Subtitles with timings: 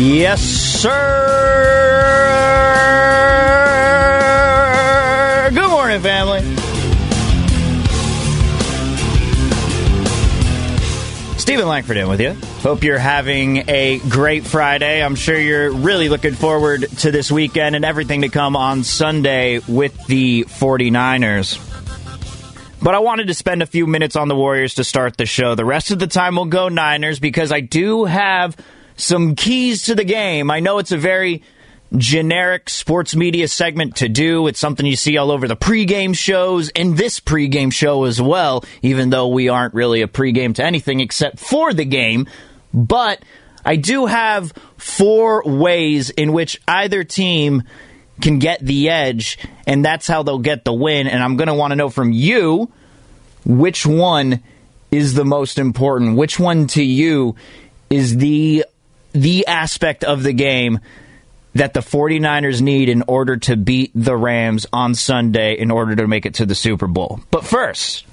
[0.00, 0.90] Yes, sir.
[5.52, 6.40] Good morning, family.
[11.36, 12.32] Steven Langford in with you.
[12.62, 15.04] Hope you're having a great Friday.
[15.04, 19.60] I'm sure you're really looking forward to this weekend and everything to come on Sunday
[19.68, 21.58] with the 49ers.
[22.82, 25.54] But I wanted to spend a few minutes on the Warriors to start the show.
[25.54, 28.56] The rest of the time will go Niners because I do have
[29.00, 30.50] some keys to the game.
[30.50, 31.42] I know it's a very
[31.96, 34.46] generic sports media segment to do.
[34.46, 38.64] It's something you see all over the pregame shows and this pregame show as well,
[38.82, 42.28] even though we aren't really a pregame to anything except for the game.
[42.72, 43.24] But
[43.64, 47.64] I do have four ways in which either team
[48.20, 51.06] can get the edge, and that's how they'll get the win.
[51.06, 52.70] And I'm going to want to know from you
[53.44, 54.42] which one
[54.90, 56.16] is the most important.
[56.16, 57.36] Which one to you
[57.88, 58.64] is the
[59.12, 60.80] the aspect of the game
[61.54, 66.06] that the 49ers need in order to beat the Rams on Sunday in order to
[66.06, 67.20] make it to the Super Bowl.
[67.30, 68.06] But first,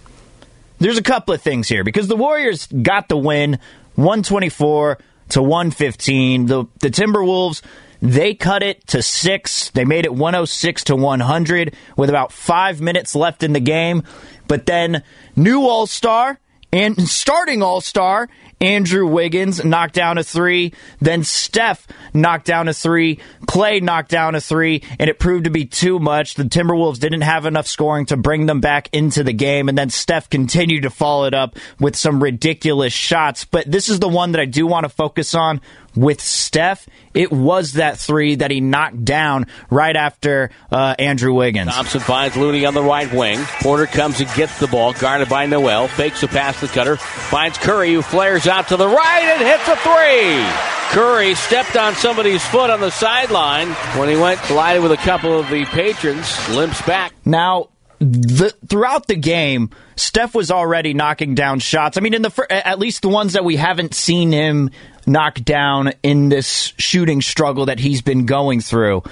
[0.79, 3.59] there's a couple of things here because the Warriors got the win
[3.95, 4.97] 124
[5.29, 6.45] to 115.
[6.47, 7.61] The the Timberwolves
[8.01, 9.69] they cut it to 6.
[9.71, 14.03] They made it 106 to 100 with about 5 minutes left in the game.
[14.47, 15.03] But then
[15.35, 16.39] new All-Star
[16.71, 18.29] and starting All-Star
[18.59, 20.73] Andrew Wiggins knocked down a three.
[20.99, 23.19] Then Steph knocked down a three.
[23.45, 26.35] Klay knocked down a three, and it proved to be too much.
[26.35, 29.89] The Timberwolves didn't have enough scoring to bring them back into the game, and then
[29.89, 33.45] Steph continued to follow it up with some ridiculous shots.
[33.45, 35.61] But this is the one that I do want to focus on
[35.97, 41.73] with Steph, it was that three that he knocked down right after uh, Andrew Wiggins.
[41.73, 43.39] Thompson finds Looney on the right wing.
[43.61, 45.87] Porter comes and gets the ball, guarded by Noel.
[45.87, 46.97] Fakes a pass to Cutter.
[46.97, 50.77] Finds Curry, who flares out to the right and hits a three.
[50.91, 53.69] Curry stepped on somebody's foot on the sideline
[53.99, 56.49] when he went collided with a couple of the patrons.
[56.49, 57.13] Limps back.
[57.25, 57.69] Now,
[57.99, 61.97] the, throughout the game, Steph was already knocking down shots.
[61.97, 64.69] I mean, in the at least the ones that we haven't seen him
[65.05, 69.03] knock down in this shooting struggle that he's been going through.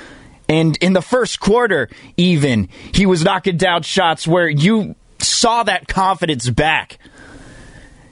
[0.47, 5.87] And in the first quarter, even he was knocking down shots where you saw that
[5.87, 6.99] confidence back.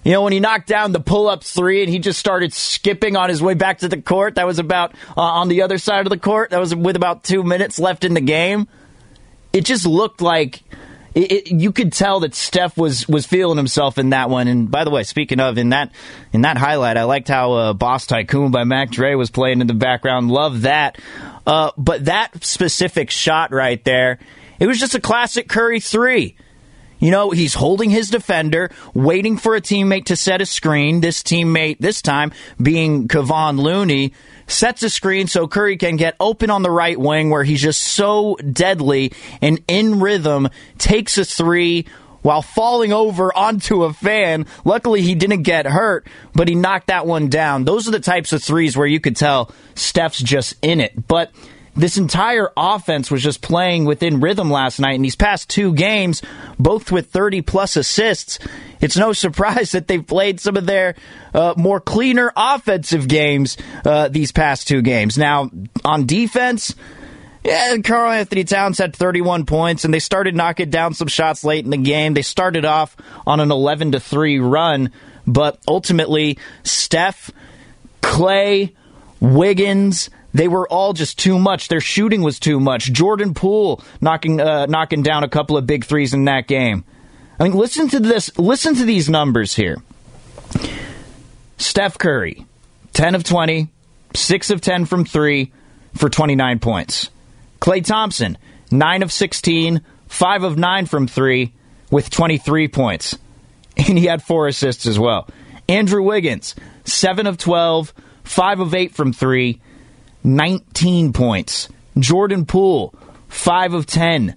[0.03, 3.15] You know, when he knocked down the pull up three and he just started skipping
[3.15, 6.05] on his way back to the court, that was about uh, on the other side
[6.05, 6.49] of the court.
[6.49, 8.67] That was with about two minutes left in the game.
[9.53, 10.61] It just looked like
[11.15, 14.47] it, it, you could tell that Steph was was feeling himself in that one.
[14.47, 15.91] And by the way, speaking of in that
[16.33, 19.67] in that highlight, I liked how uh, "Boss Tycoon" by Mac Dre was playing in
[19.67, 20.31] the background.
[20.31, 20.97] Love that.
[21.45, 24.19] Uh, but that specific shot right there,
[24.59, 26.35] it was just a classic Curry three.
[27.03, 31.01] You know, he's holding his defender, waiting for a teammate to set a screen.
[31.01, 34.13] This teammate, this time being Kevon Looney,
[34.47, 37.83] sets a screen so Curry can get open on the right wing where he's just
[37.83, 39.11] so deadly
[39.41, 40.47] and in rhythm,
[40.77, 41.87] takes a three
[42.21, 44.45] while falling over onto a fan.
[44.63, 47.65] Luckily, he didn't get hurt, but he knocked that one down.
[47.65, 51.05] Those are the types of threes where you could tell Steph's just in it.
[51.09, 51.33] But
[51.75, 54.95] this entire offense was just playing within rhythm last night.
[54.95, 56.21] In these past two games,
[56.59, 58.39] both with 30 plus assists,
[58.79, 60.95] it's no surprise that they've played some of their
[61.33, 65.17] uh, more cleaner offensive games uh, these past two games.
[65.17, 65.49] Now,
[65.83, 66.75] on defense,
[67.43, 71.71] yeah, Karl-Anthony Towns had 31 points, and they started knocking down some shots late in
[71.71, 72.13] the game.
[72.13, 72.95] They started off
[73.27, 74.91] on an 11 to 3 run,
[75.27, 77.31] but ultimately, Steph,
[78.01, 78.73] Klay,
[79.19, 81.67] Wiggins, they were all just too much.
[81.67, 82.91] Their shooting was too much.
[82.91, 86.83] Jordan Poole knocking uh, knocking down a couple of big threes in that game.
[87.39, 88.37] I mean, listen to this.
[88.37, 89.77] Listen to these numbers here.
[91.57, 92.45] Steph Curry,
[92.93, 93.69] 10 of 20,
[94.15, 95.51] 6 of 10 from 3
[95.95, 97.09] for 29 points.
[97.61, 98.37] Klay Thompson,
[98.71, 101.53] 9 of 16, 5 of 9 from 3
[101.89, 103.17] with 23 points.
[103.75, 105.27] And he had 4 assists as well.
[105.67, 106.53] Andrew Wiggins,
[106.85, 107.91] 7 of 12,
[108.23, 109.59] 5 of 8 from 3,
[110.23, 111.69] 19 points.
[111.97, 112.93] Jordan Poole,
[113.29, 114.35] 5 of 10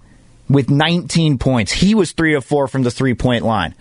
[0.49, 1.71] with 19 points.
[1.71, 3.75] He was 3 of 4 from the three point line.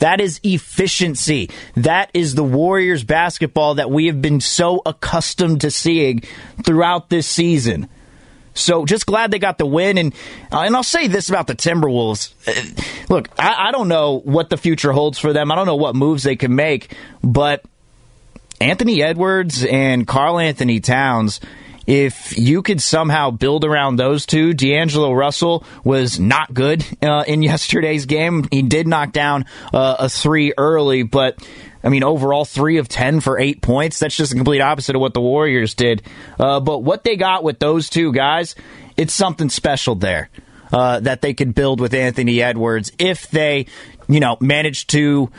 [0.00, 1.50] That is efficiency.
[1.76, 6.22] That is the Warriors basketball that we have been so accustomed to seeing
[6.64, 7.88] throughout this season.
[8.54, 10.14] So just glad they got the win, and
[10.50, 12.32] uh, and I'll say this about the Timberwolves.
[12.46, 15.52] Uh, look, I, I don't know what the future holds for them.
[15.52, 17.64] I don't know what moves they can make, but
[18.60, 21.40] Anthony Edwards and Karl-Anthony Towns.
[21.86, 27.42] If you could somehow build around those two, D'Angelo Russell was not good uh, in
[27.42, 28.46] yesterday's game.
[28.50, 31.38] He did knock down uh, a three early, but
[31.82, 33.98] I mean, overall, three of 10 for eight points.
[33.98, 36.02] That's just the complete opposite of what the Warriors did.
[36.38, 38.54] Uh, but what they got with those two guys,
[38.96, 40.28] it's something special there
[40.72, 43.66] uh, that they could build with Anthony Edwards if they,
[44.08, 45.30] you know, manage to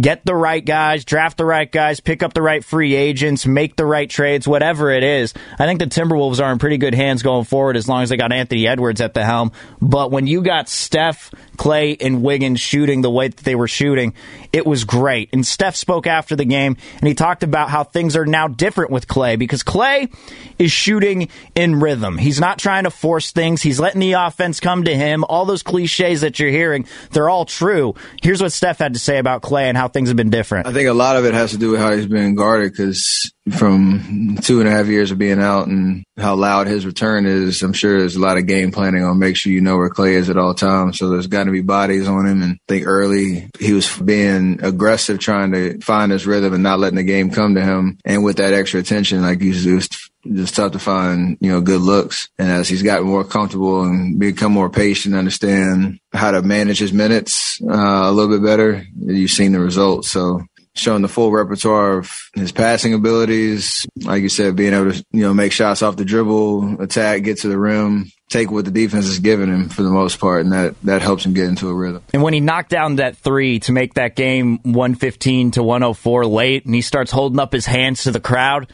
[0.00, 3.76] get the right guys, draft the right guys, pick up the right free agents, make
[3.76, 5.34] the right trades, whatever it is.
[5.58, 8.16] I think the Timberwolves are in pretty good hands going forward as long as they
[8.16, 9.52] got Anthony Edwards at the helm.
[9.80, 14.14] But when you got Steph, Klay, and Wiggins shooting the way that they were shooting,
[14.52, 15.30] it was great.
[15.32, 18.90] And Steph spoke after the game and he talked about how things are now different
[18.90, 20.12] with Klay because Klay
[20.58, 22.18] is shooting in rhythm.
[22.18, 23.62] He's not trying to force things.
[23.62, 25.24] He's letting the offense come to him.
[25.24, 27.94] All those cliches that you're hearing, they're all true.
[28.22, 30.66] Here's what Steph had to say about Klay and how things have been different.
[30.66, 33.32] I think a lot of it has to do with how he's been guarded because
[33.56, 37.62] from two and a half years of being out and how loud his return is,
[37.62, 40.14] I'm sure there's a lot of game planning on make sure you know where Klay
[40.14, 40.98] is at all times.
[40.98, 42.42] So there's got to be bodies on him.
[42.42, 46.78] And I think early he was being aggressive, trying to find his rhythm and not
[46.78, 47.98] letting the game come to him.
[48.04, 51.80] And with that extra attention, like he's just just tough to find, you know, good
[51.80, 52.28] looks.
[52.38, 56.92] And as he's gotten more comfortable and become more patient, understand how to manage his
[56.92, 60.10] minutes uh, a little bit better, you've seen the results.
[60.10, 60.42] So
[60.74, 65.22] showing the full repertoire of his passing abilities, like you said, being able to, you
[65.22, 69.06] know, make shots off the dribble, attack, get to the rim, take what the defense
[69.06, 71.74] is giving him for the most part, and that that helps him get into a
[71.74, 72.02] rhythm.
[72.14, 76.64] And when he knocked down that three to make that game 115 to 104 late,
[76.64, 78.72] and he starts holding up his hands to the crowd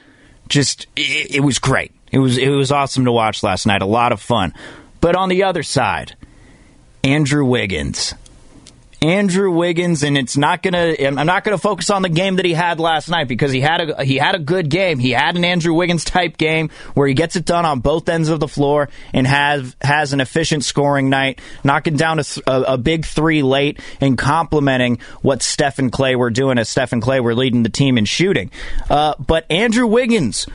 [0.48, 1.92] just it, it was great.
[2.10, 3.82] It was it was awesome to watch last night.
[3.82, 4.54] A lot of fun.
[5.00, 6.16] But on the other side,
[7.04, 8.14] Andrew Wiggins.
[9.00, 10.94] Andrew Wiggins, and it's not gonna.
[11.00, 13.80] I'm not gonna focus on the game that he had last night because he had
[13.80, 14.98] a he had a good game.
[14.98, 18.28] He had an Andrew Wiggins type game where he gets it done on both ends
[18.28, 22.78] of the floor and has has an efficient scoring night, knocking down a, a, a
[22.78, 27.22] big three late and complementing what Steph and Klay were doing as Steph and Klay
[27.22, 28.50] were leading the team in shooting.
[28.90, 30.46] Uh, but Andrew Wiggins,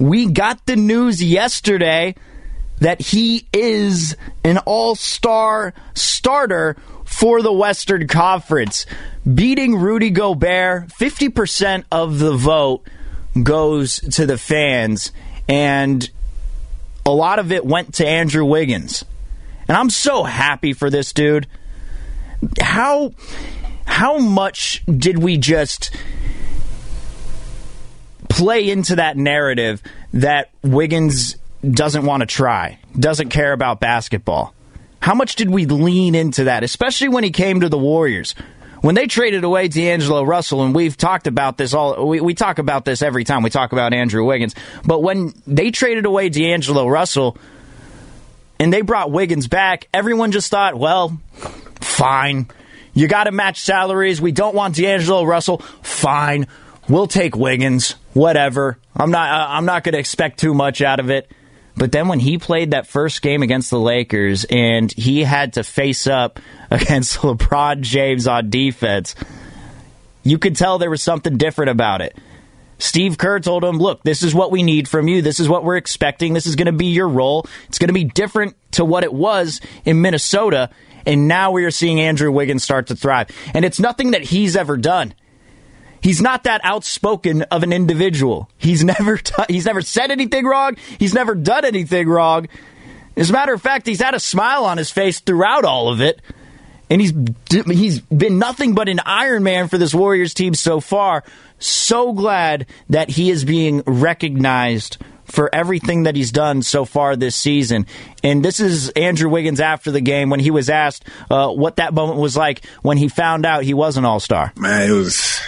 [0.00, 2.16] we got the news yesterday
[2.80, 6.76] that he is an all star starter
[7.12, 8.86] for the Western Conference.
[9.32, 12.84] Beating Rudy Gobert, 50% of the vote
[13.40, 15.12] goes to the fans,
[15.48, 16.08] and
[17.04, 19.04] a lot of it went to Andrew Wiggins.
[19.68, 21.46] And I'm so happy for this dude.
[22.60, 23.12] How
[23.84, 25.94] how much did we just
[28.28, 29.82] play into that narrative
[30.14, 31.36] that Wiggins
[31.68, 34.54] doesn't want to try, doesn't care about basketball?
[35.02, 38.36] How much did we lean into that, especially when he came to the Warriors?
[38.82, 42.60] When they traded away D'Angelo Russell, and we've talked about this all, we, we talk
[42.60, 44.54] about this every time we talk about Andrew Wiggins,
[44.84, 47.36] but when they traded away D'Angelo Russell
[48.60, 51.20] and they brought Wiggins back, everyone just thought, well,
[51.80, 52.46] fine.
[52.94, 54.20] You got to match salaries.
[54.20, 55.58] We don't want D'Angelo Russell.
[55.82, 56.46] Fine.
[56.88, 57.96] We'll take Wiggins.
[58.12, 58.78] Whatever.
[58.94, 59.50] I'm not.
[59.50, 61.28] I'm not going to expect too much out of it.
[61.76, 65.64] But then when he played that first game against the Lakers and he had to
[65.64, 66.38] face up
[66.70, 69.14] against LeBron James on defense,
[70.22, 72.16] you could tell there was something different about it.
[72.78, 75.22] Steve Kerr told him, look, this is what we need from you.
[75.22, 76.32] This is what we're expecting.
[76.32, 77.46] This is going to be your role.
[77.68, 80.68] It's going to be different to what it was in Minnesota.
[81.06, 83.28] And now we are seeing Andrew Wiggins start to thrive.
[83.54, 85.14] And it's nothing that he's ever done.
[86.02, 88.50] He's not that outspoken of an individual.
[88.58, 90.76] He's never t- he's never said anything wrong.
[90.98, 92.48] He's never done anything wrong.
[93.16, 96.00] As a matter of fact, he's had a smile on his face throughout all of
[96.00, 96.20] it.
[96.90, 97.14] And he's
[97.50, 101.24] he's been nothing but an Iron Man for this Warriors team so far.
[101.58, 107.34] So glad that he is being recognized for everything that he's done so far this
[107.34, 107.86] season.
[108.22, 111.94] And this is Andrew Wiggins after the game when he was asked uh, what that
[111.94, 114.52] moment was like when he found out he was an All Star.
[114.56, 115.40] Man, it was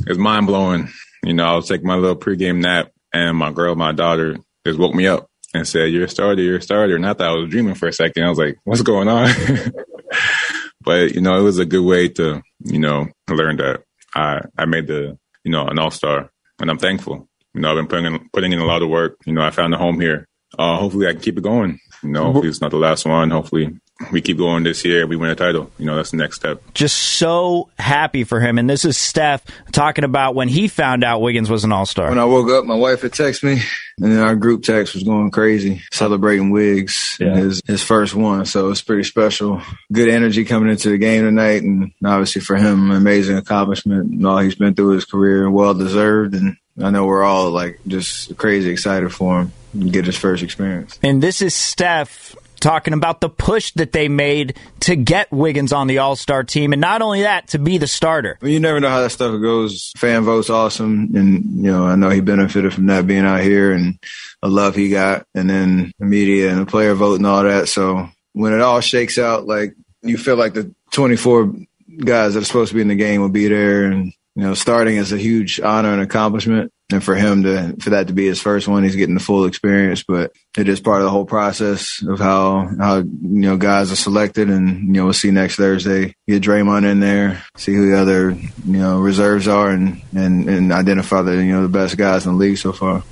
[0.00, 0.88] it was mind blowing.
[1.24, 4.36] You know, I was taking my little pregame nap, and my girl, my daughter,
[4.66, 6.42] just woke me up and said, "You're a starter.
[6.42, 8.24] You're a starter." And I thought I was dreaming for a second.
[8.24, 9.30] I was like, "What's going on?"
[10.80, 13.82] but you know, it was a good way to you know learn that
[14.14, 17.28] I I made the you know an all star, and I'm thankful.
[17.54, 19.16] You know, I've been putting in, putting in a lot of work.
[19.24, 20.26] You know, I found a home here.
[20.58, 21.80] Uh, hopefully, I can keep it going.
[22.02, 23.30] You know, hopefully it's not the last one.
[23.30, 23.78] Hopefully,
[24.12, 25.06] we keep going this year.
[25.06, 25.70] We win a title.
[25.78, 26.62] You know, that's the next step.
[26.74, 28.58] Just so happy for him.
[28.58, 32.08] And this is Steph talking about when he found out Wiggins was an All Star.
[32.08, 33.62] When I woke up, my wife had texted me,
[33.98, 37.34] and then our group text was going crazy, celebrating Wiggs yeah.
[37.36, 38.44] his his first one.
[38.44, 39.62] So it's pretty special.
[39.92, 44.38] Good energy coming into the game tonight, and obviously for him, amazing accomplishment and all
[44.38, 46.34] he's been through his career, well deserved.
[46.34, 50.42] And I know we're all like just crazy excited for him to get his first
[50.42, 50.98] experience.
[51.02, 52.34] And this is Steph
[52.66, 56.72] talking about the push that they made to get Wiggins on the All Star team,
[56.72, 58.38] and not only that, to be the starter.
[58.42, 59.92] Well, you never know how that stuff goes.
[59.96, 63.70] Fan votes awesome, and you know I know he benefited from that being out here
[63.70, 64.00] and
[64.42, 67.68] the love he got, and then the media and the player vote and all that.
[67.68, 71.52] So when it all shakes out, like you feel like the 24
[72.00, 74.54] guys that are supposed to be in the game will be there, and you know
[74.54, 78.26] starting is a huge honor and accomplishment and for him to for that to be
[78.26, 80.04] his first one, he's getting the full experience.
[80.04, 83.96] But it is part of the whole process of how how you know guys are
[83.96, 86.14] selected, and you know we'll see next Thursday.
[86.28, 90.72] Get Draymond in there, see who the other you know reserves are, and and and
[90.72, 93.02] identify the you know the best guys in the league so far.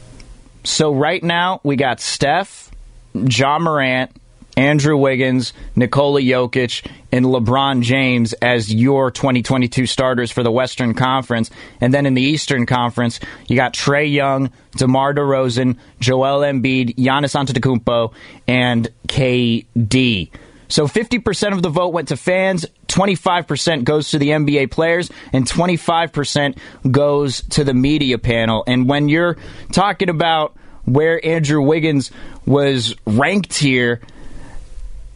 [0.62, 2.70] So right now we got Steph,
[3.12, 4.16] Ja Morant,
[4.56, 11.50] Andrew Wiggins, Nikola Jokic, and LeBron James as your 2022 starters for the Western Conference.
[11.80, 17.34] And then in the Eastern Conference, you got Trae Young, DeMar DeRozan, Joel Embiid, Giannis
[17.34, 18.12] Antetokounmpo,
[18.46, 20.30] and KD.
[20.68, 25.46] So 50% of the vote went to fans, 25% goes to the NBA players, and
[25.46, 26.58] 25%
[26.90, 28.64] goes to the media panel.
[28.66, 29.36] And when you're
[29.72, 32.10] talking about where Andrew Wiggins
[32.46, 34.00] was ranked here,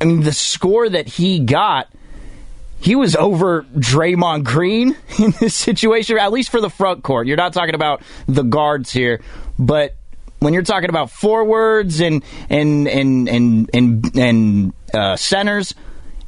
[0.01, 1.89] I mean, the score that he got,
[2.81, 7.27] he was over Draymond Green in this situation, at least for the front court.
[7.27, 9.21] You're not talking about the guards here,
[9.59, 9.97] but
[10.39, 15.75] when you're talking about forwards and and and and and, and uh, centers,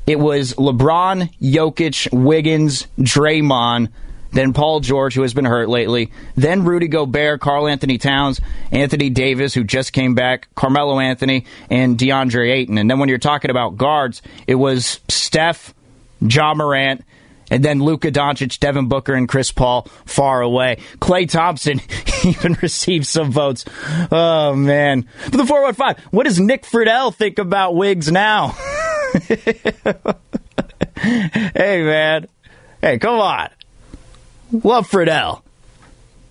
[0.07, 3.89] it was LeBron, Jokic, Wiggins, Draymond
[4.33, 9.55] then Paul George, who has been hurt lately, then Rudy Gobert, Karl-Anthony Towns, Anthony Davis,
[9.55, 12.79] who just came back, Carmelo Anthony, and DeAndre Ayton.
[12.79, 15.75] And then when you're talking about guards, it was Steph,
[16.21, 17.05] Ja Morant,
[17.51, 20.79] and then Luka Doncic, Devin Booker, and Chris Paul far away.
[21.01, 21.81] Klay Thompson
[22.25, 23.65] even received some votes.
[24.13, 25.03] Oh, man.
[25.25, 28.57] For the 415, what does Nick Friedell think about Wiggs now?
[30.95, 32.29] hey, man.
[32.81, 33.49] Hey, come on.
[34.52, 35.42] Love Friedell.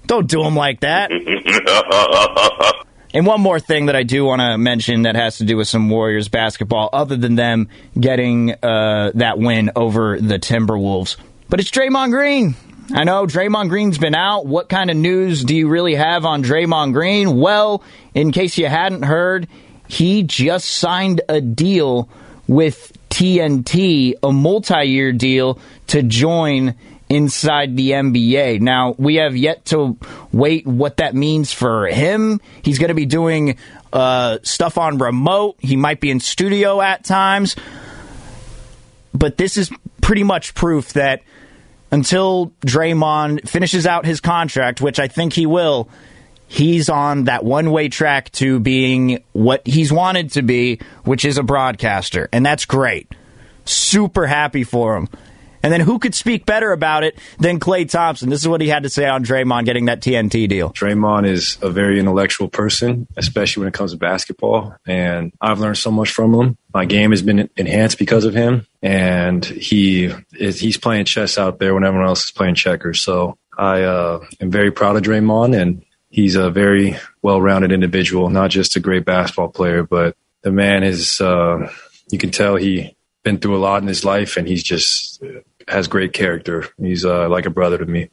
[0.07, 1.11] Don't do him like that.
[3.13, 5.67] and one more thing that I do want to mention that has to do with
[5.67, 11.17] some Warriors basketball, other than them getting uh, that win over the Timberwolves.
[11.47, 12.55] But it's Draymond Green.
[12.91, 14.47] I know Draymond Green's been out.
[14.47, 17.38] What kind of news do you really have on Draymond Green?
[17.38, 17.83] Well,
[18.15, 19.47] in case you hadn't heard,
[19.88, 22.09] he just signed a deal
[22.47, 26.75] with TNT, a multi year deal to join
[27.09, 28.61] inside the NBA.
[28.61, 29.97] Now, we have yet to
[30.31, 32.39] wait what that means for him.
[32.61, 33.57] He's going to be doing
[33.91, 35.55] uh, stuff on remote.
[35.59, 37.55] He might be in studio at times.
[39.13, 41.23] But this is pretty much proof that
[41.91, 45.89] until Draymond finishes out his contract, which I think he will,
[46.47, 51.39] he's on that one way track to being what he's wanted to be, which is
[51.39, 52.29] a broadcaster.
[52.31, 53.11] And that's great.
[53.65, 55.09] Super happy for him.
[55.63, 58.29] And then who could speak better about it than Klay Thompson?
[58.29, 60.71] This is what he had to say on Draymond getting that TNT deal.
[60.71, 64.75] Draymond is a very intellectual person, especially when it comes to basketball.
[64.85, 66.57] And I've learned so much from him.
[66.73, 68.65] My game has been enhanced because of him.
[68.81, 73.01] And he is, he's playing chess out there when everyone else is playing checkers.
[73.01, 78.49] So I uh, am very proud of Draymond and he's a very well-rounded individual, not
[78.49, 81.21] just a great basketball player, but the man is.
[81.21, 81.71] Uh,
[82.11, 85.21] you can tell he been through a lot in his life, and he's just
[85.69, 86.65] has great character.
[86.77, 88.09] He's uh, like a brother to me.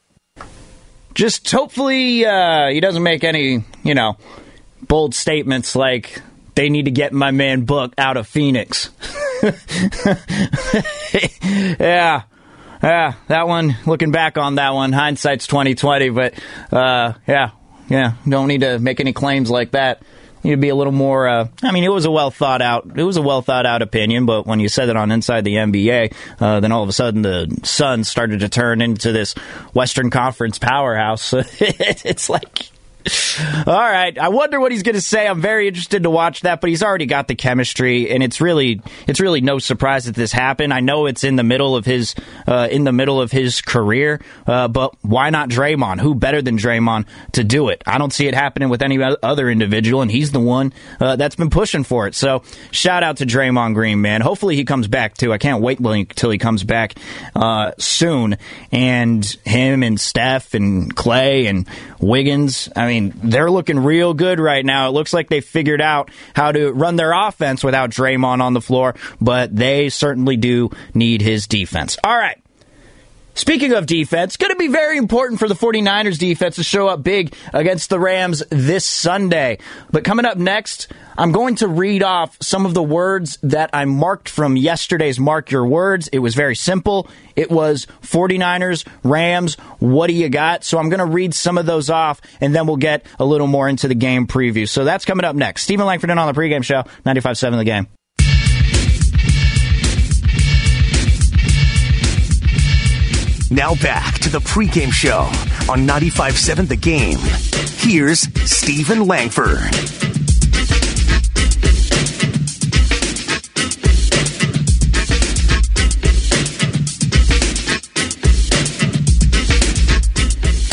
[1.15, 4.19] Just hopefully uh, he doesn't make any, you know,
[4.83, 6.21] bold statements like
[6.55, 8.91] they need to get my man Book out of Phoenix.
[11.81, 12.23] yeah.
[12.83, 13.77] Yeah, that one.
[13.87, 16.11] Looking back on that one, hindsight's twenty twenty.
[16.11, 16.35] But
[16.71, 17.53] uh, yeah,
[17.89, 20.03] yeah, don't need to make any claims like that.
[20.47, 21.27] To be a little more.
[21.29, 22.87] Uh, I mean, it was a well thought out.
[22.97, 24.27] It was a well thought out opinion.
[24.27, 27.23] But when you said it on Inside the NBA, uh, then all of a sudden
[27.23, 29.35] the Suns started to turn into this
[29.75, 31.33] Western Conference powerhouse.
[31.61, 32.71] it's like
[33.67, 34.17] all right.
[34.19, 35.27] I wonder what he's going to say.
[35.27, 38.81] I'm very interested to watch that, but he's already got the chemistry, and it's really
[39.07, 40.73] it's really no surprise that this happened.
[40.73, 42.15] I know it's in the middle of his
[42.47, 46.01] uh, in the middle of his career, uh, but why not Draymond?
[46.01, 47.83] Who better than Draymond to do it?
[47.87, 51.37] I don't see it happening with any other individual, and he's the one uh, that's
[51.37, 52.15] been pushing for it.
[52.15, 54.21] So shout out to Draymond Green, man.
[54.21, 55.33] Hopefully he comes back too.
[55.33, 56.95] I can't wait until he comes back
[57.35, 58.39] uh, soon,
[58.73, 61.69] and him and Steph and Klay and
[62.01, 62.69] Wiggins.
[62.75, 64.89] I mean, they're looking real good right now.
[64.89, 68.61] It looks like they figured out how to run their offense without Draymond on the
[68.61, 71.99] floor, but they certainly do need his defense.
[72.03, 72.41] All right.
[73.37, 77.03] Speaking of defense, going to be very important for the 49ers defense to show up
[77.03, 79.59] big against the Rams this Sunday.
[79.91, 83.85] But coming up next, I'm going to read off some of the words that I
[83.85, 86.09] marked from yesterday's Mark Your Words.
[86.09, 87.11] It was very simple.
[87.37, 90.65] It was 49ers, Rams, what do you got?
[90.65, 93.49] So I'm going to read some of those off and then we'll get a little
[93.49, 94.67] more into the game preview.
[94.67, 95.65] So that's coming up next.
[95.65, 97.89] Steven Langford in on the pregame show, 95.7 The Game.
[103.51, 105.21] Now back to the pregame show
[105.71, 107.19] on 95.7 The Game.
[107.79, 109.61] Here's Steven Langford.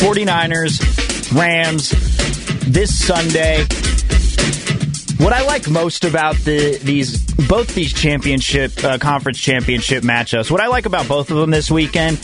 [0.00, 1.90] Forty-niners, Rams,
[2.66, 3.64] this Sunday.
[5.18, 10.60] What I like most about the these both these championship uh, conference championship matchups, what
[10.60, 12.18] I like about both of them this weekend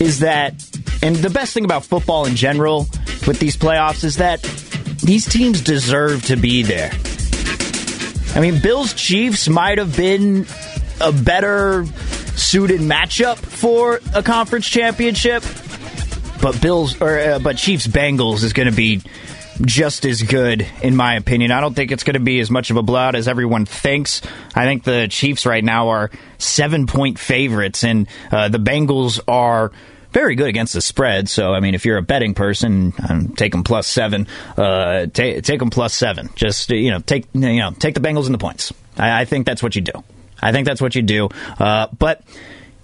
[0.00, 0.54] is that,
[1.02, 2.88] and the best thing about football in general
[3.26, 4.42] with these playoffs is that
[5.04, 6.90] these teams deserve to be there.
[8.34, 10.46] I mean, Bills Chiefs might have been
[11.00, 11.84] a better
[12.36, 15.42] suited matchup for a conference championship,
[16.40, 19.02] but Bills or uh, but Chiefs Bengals is going to be
[19.62, 21.50] just as good, in my opinion.
[21.50, 24.22] I don't think it's going to be as much of a blowout as everyone thinks.
[24.54, 29.72] I think the Chiefs right now are seven point favorites, and uh, the Bengals are
[30.12, 31.28] very good against the spread.
[31.28, 34.26] So, I mean, if you're a betting person, um, take them plus seven.
[34.56, 36.30] Uh, take, take them plus seven.
[36.34, 38.72] Just you know, take you know, take the Bengals and the points.
[38.96, 39.92] I, I think that's what you do.
[40.42, 41.28] I think that's what you do.
[41.58, 42.22] Uh, but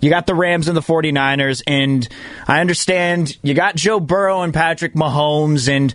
[0.00, 2.06] you got the Rams and the 49ers, and
[2.46, 5.94] I understand you got Joe Burrow and Patrick Mahomes, and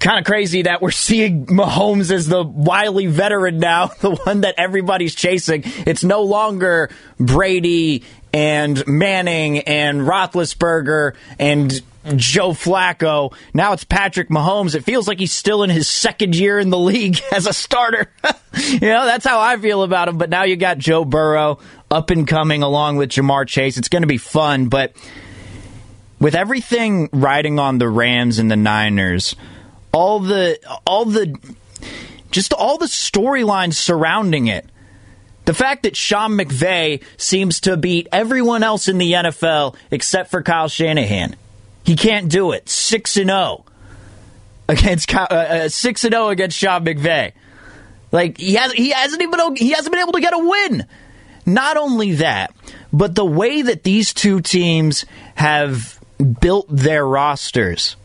[0.00, 4.56] kind of crazy that we're seeing Mahomes as the wily veteran now, the one that
[4.58, 5.62] everybody's chasing.
[5.64, 11.80] It's no longer Brady and Manning and Roethlisberger and
[12.16, 13.34] Joe Flacco.
[13.52, 14.74] Now it's Patrick Mahomes.
[14.74, 18.10] It feels like he's still in his second year in the league as a starter.
[18.54, 20.16] you know, that's how I feel about him.
[20.16, 21.58] But now you got Joe Burrow
[21.90, 23.76] up and coming along with Ja'Marr Chase.
[23.76, 24.68] It's going to be fun.
[24.68, 24.94] But
[26.20, 29.34] with everything riding on the Rams and the Niners,
[29.92, 31.36] all the all the
[32.30, 34.66] just all the storylines surrounding it.
[35.46, 40.42] The fact that Sean McVay seems to beat everyone else in the NFL except for
[40.42, 41.34] Kyle Shanahan.
[41.82, 42.68] He can't do it.
[42.68, 43.64] 6 and 0
[44.68, 47.32] against uh, uh, 6 and 0 against Sean McVay.
[48.12, 50.86] Like he has he hasn't even he hasn't been able to get a win.
[51.46, 52.54] Not only that,
[52.92, 55.98] but the way that these two teams have
[56.40, 57.96] built their rosters.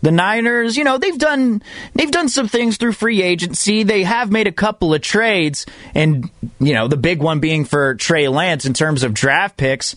[0.00, 1.62] The Niners, you know, they've done
[1.94, 3.82] they've done some things through free agency.
[3.82, 6.30] They have made a couple of trades, and
[6.60, 9.96] you know, the big one being for Trey Lance in terms of draft picks.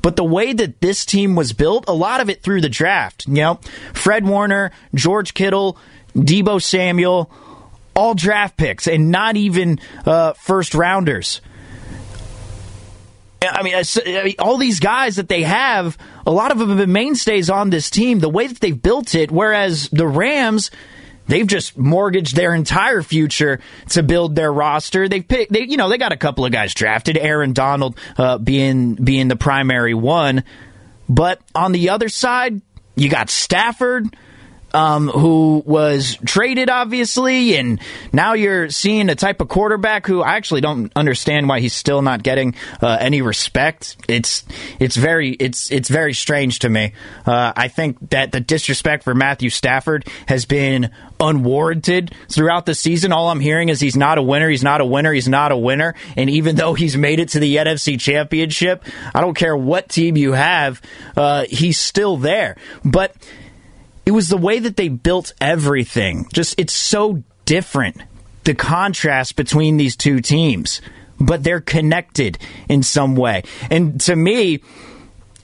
[0.00, 3.26] But the way that this team was built, a lot of it through the draft.
[3.28, 3.60] You know,
[3.92, 5.76] Fred Warner, George Kittle,
[6.16, 7.30] Deebo Samuel,
[7.94, 11.40] all draft picks, and not even uh, first rounders.
[13.50, 17.50] I mean, all these guys that they have, a lot of them have been mainstays
[17.50, 18.18] on this team.
[18.18, 20.70] The way that they've built it, whereas the Rams,
[21.28, 25.08] they've just mortgaged their entire future to build their roster.
[25.08, 28.38] They've picked, they, you know, they got a couple of guys drafted, Aaron Donald uh,
[28.38, 30.44] being being the primary one,
[31.08, 32.60] but on the other side,
[32.94, 34.16] you got Stafford.
[34.74, 37.80] Um, who was traded, obviously, and
[38.12, 42.02] now you're seeing a type of quarterback who I actually don't understand why he's still
[42.02, 43.96] not getting uh, any respect.
[44.08, 44.44] It's
[44.78, 46.92] it's very it's it's very strange to me.
[47.26, 53.12] Uh, I think that the disrespect for Matthew Stafford has been unwarranted throughout the season.
[53.12, 54.48] All I'm hearing is he's not a winner.
[54.48, 55.12] He's not a winner.
[55.12, 55.94] He's not a winner.
[56.16, 60.16] And even though he's made it to the NFC Championship, I don't care what team
[60.16, 60.82] you have,
[61.16, 62.56] uh, he's still there.
[62.84, 63.14] But
[64.04, 66.26] it was the way that they built everything.
[66.32, 68.02] Just it's so different.
[68.44, 70.80] The contrast between these two teams,
[71.20, 72.38] but they're connected
[72.68, 73.44] in some way.
[73.70, 74.62] And to me,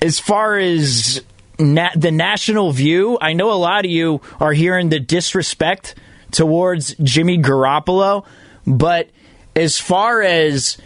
[0.02, 1.22] as far as
[1.58, 5.94] na- the national view, I know a lot of you are hearing the disrespect
[6.32, 8.24] towards Jimmy Garoppolo,
[8.66, 9.08] but
[9.54, 10.76] as far as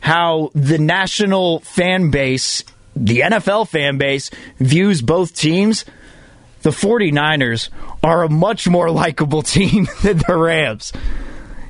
[0.00, 5.84] how the national fan base, the NFL fan base, views both teams,
[6.66, 7.68] the 49ers
[8.02, 10.92] are a much more likable team than the Rams.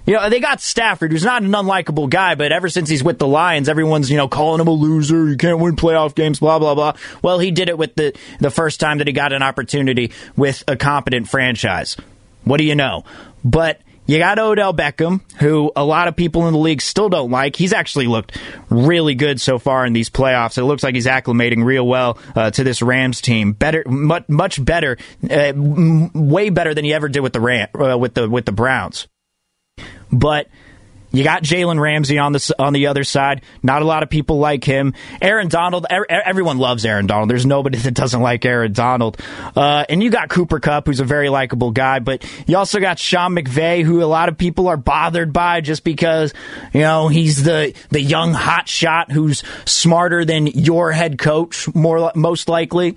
[0.07, 3.19] You know, they got Stafford, who's not an unlikable guy, but ever since he's with
[3.19, 5.29] the Lions, everyone's, you know, calling him a loser.
[5.29, 6.95] You can't win playoff games, blah, blah, blah.
[7.21, 10.65] Well, he did it with the, the first time that he got an opportunity with
[10.67, 11.99] a competent franchise.
[12.45, 13.05] What do you know?
[13.45, 17.31] But you got Odell Beckham, who a lot of people in the league still don't
[17.31, 17.57] like.
[17.57, 18.39] He's actually looked
[18.71, 20.59] really good so far in these playoffs.
[20.59, 23.53] It looks like he's acclimating real well uh, to this Rams team.
[23.53, 24.97] Better, much, much better,
[25.29, 28.53] uh, way better than he ever did with the Ram, uh, with the with the
[28.53, 29.09] Browns.
[30.13, 30.49] But
[31.17, 33.43] you got Jalen Ramsey on the on the other side.
[33.63, 34.93] Not a lot of people like him.
[35.23, 35.87] Aaron Donald.
[35.91, 37.31] Er, everyone loves Aaron Donald.
[37.31, 39.19] There's nobody that doesn't like Aaron Donald.
[39.55, 42.01] Uh, and you got Cooper Kupp, who's a very likable guy.
[42.01, 45.85] But you also got Sean McVay, who a lot of people are bothered by just
[45.85, 46.35] because
[46.75, 52.13] you know he's the the young hot shot who's smarter than your head coach, more
[52.15, 52.97] most likely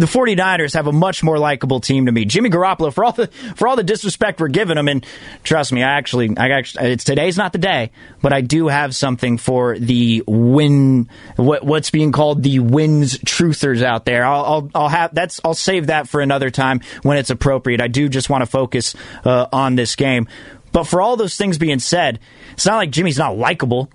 [0.00, 2.24] the 49ers have a much more likable team to me.
[2.24, 5.04] Jimmy Garoppolo, for all the for all the disrespect we're giving him, and
[5.44, 7.90] trust me, I actually, I actually, it's today's not the day,
[8.22, 13.82] but I do have something for the win, what, what's being called the wins truthers
[13.82, 14.24] out there.
[14.24, 17.80] I'll, I'll, I'll have that's, I'll save that for another time when it's appropriate.
[17.80, 20.28] I do just want to focus uh, on this game.
[20.72, 22.20] But for all those things being said,
[22.52, 23.90] it's not like Jimmy's not likable.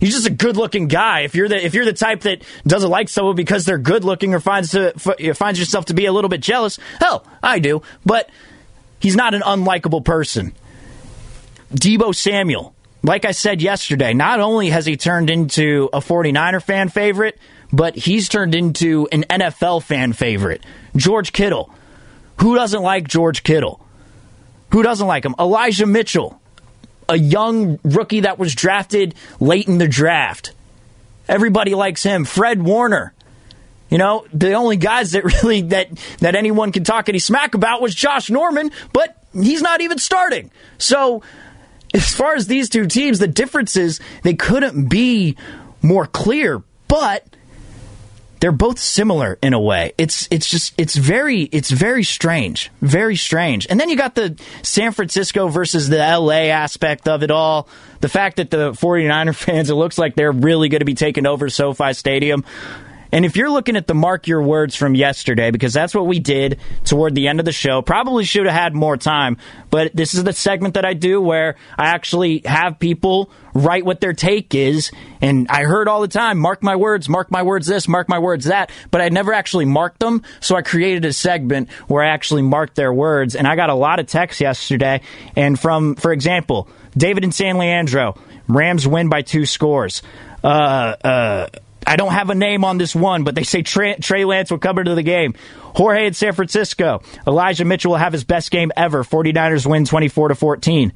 [0.00, 1.20] He's just a good-looking guy.
[1.20, 4.40] If you're the if you're the type that doesn't like someone because they're good-looking or
[4.40, 4.92] finds to
[5.34, 7.82] finds yourself to be a little bit jealous, hell, I do.
[8.06, 8.30] But
[9.00, 10.52] he's not an unlikable person.
[11.74, 16.88] Deebo Samuel, like I said yesterday, not only has he turned into a 49er fan
[16.88, 17.38] favorite,
[17.72, 20.64] but he's turned into an NFL fan favorite.
[20.96, 21.74] George Kittle.
[22.40, 23.84] Who doesn't like George Kittle?
[24.70, 25.34] Who doesn't like him?
[25.38, 26.40] Elijah Mitchell
[27.08, 30.52] a young rookie that was drafted late in the draft.
[31.28, 32.24] Everybody likes him.
[32.24, 33.12] Fred Warner.
[33.90, 35.88] You know, the only guys that really that
[36.20, 40.50] that anyone can talk any smack about was Josh Norman, but he's not even starting.
[40.76, 41.22] So
[41.94, 45.36] as far as these two teams, the differences they couldn't be
[45.82, 47.24] more clear, but
[48.40, 49.92] they're both similar in a way.
[49.98, 53.66] It's it's just it's very it's very strange, very strange.
[53.68, 57.68] And then you got the San Francisco versus the LA aspect of it all.
[58.00, 61.26] The fact that the 49er fans it looks like they're really going to be taking
[61.26, 62.44] over SoFi Stadium.
[63.12, 66.18] And if you're looking at the mark your words from yesterday, because that's what we
[66.18, 69.38] did toward the end of the show, probably should have had more time.
[69.70, 74.00] But this is the segment that I do where I actually have people write what
[74.00, 74.90] their take is.
[75.20, 78.18] And I heard all the time, mark my words, mark my words this, mark my
[78.18, 78.70] words that.
[78.90, 80.22] But I never actually marked them.
[80.40, 83.34] So I created a segment where I actually marked their words.
[83.34, 85.00] And I got a lot of texts yesterday.
[85.34, 88.16] And from, for example, David and San Leandro,
[88.48, 90.02] Rams win by two scores.
[90.42, 90.46] Uh,
[91.02, 91.48] uh,
[91.88, 94.58] I don't have a name on this one, but they say Trey, Trey Lance will
[94.58, 95.34] come into the game.
[95.74, 97.00] Jorge in San Francisco.
[97.26, 99.04] Elijah Mitchell will have his best game ever.
[99.04, 100.92] 49ers win 24 to 14.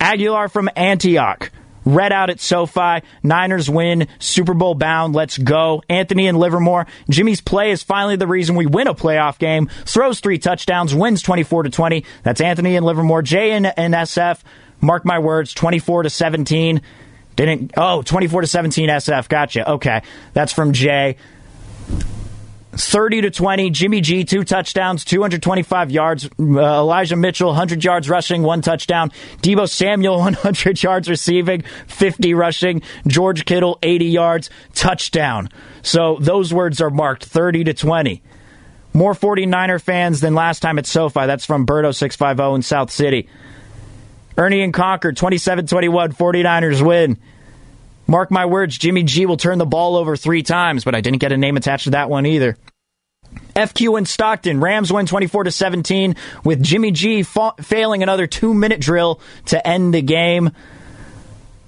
[0.00, 1.52] Aguilar from Antioch.
[1.84, 3.02] Red out at SoFi.
[3.22, 4.08] Niners win.
[4.18, 5.14] Super Bowl bound.
[5.14, 5.84] Let's go.
[5.88, 6.88] Anthony and Livermore.
[7.08, 9.70] Jimmy's play is finally the reason we win a playoff game.
[9.84, 10.92] Throws three touchdowns.
[10.92, 12.04] Wins 24 to 20.
[12.24, 13.22] That's Anthony and Livermore.
[13.22, 14.40] Jay and, and SF.
[14.80, 15.54] Mark my words.
[15.54, 16.82] 24 to 17.
[17.36, 19.28] Didn't oh 24 to 17 SF.
[19.28, 19.70] Gotcha.
[19.72, 20.02] Okay.
[20.32, 21.16] That's from Jay.
[22.76, 23.70] 30 to 20.
[23.70, 26.26] Jimmy G, two touchdowns, 225 yards.
[26.26, 29.12] Uh, Elijah Mitchell, 100 yards rushing, one touchdown.
[29.42, 32.82] Deebo Samuel, 100 yards receiving, 50 rushing.
[33.06, 35.48] George Kittle, 80 yards, touchdown.
[35.82, 38.22] So those words are marked 30 to 20.
[38.92, 41.26] More 49er fans than last time at SoFi.
[41.26, 43.28] That's from Berto650 in South City.
[44.36, 47.18] Ernie and Concord, 27 21, 49ers win.
[48.06, 51.20] Mark my words, Jimmy G will turn the ball over three times, but I didn't
[51.20, 52.56] get a name attached to that one either.
[53.56, 58.52] FQ in Stockton, Rams win 24 to 17 with Jimmy G fa- failing another two
[58.52, 60.50] minute drill to end the game.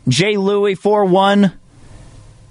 [0.08, 1.52] Jay Louie 4 1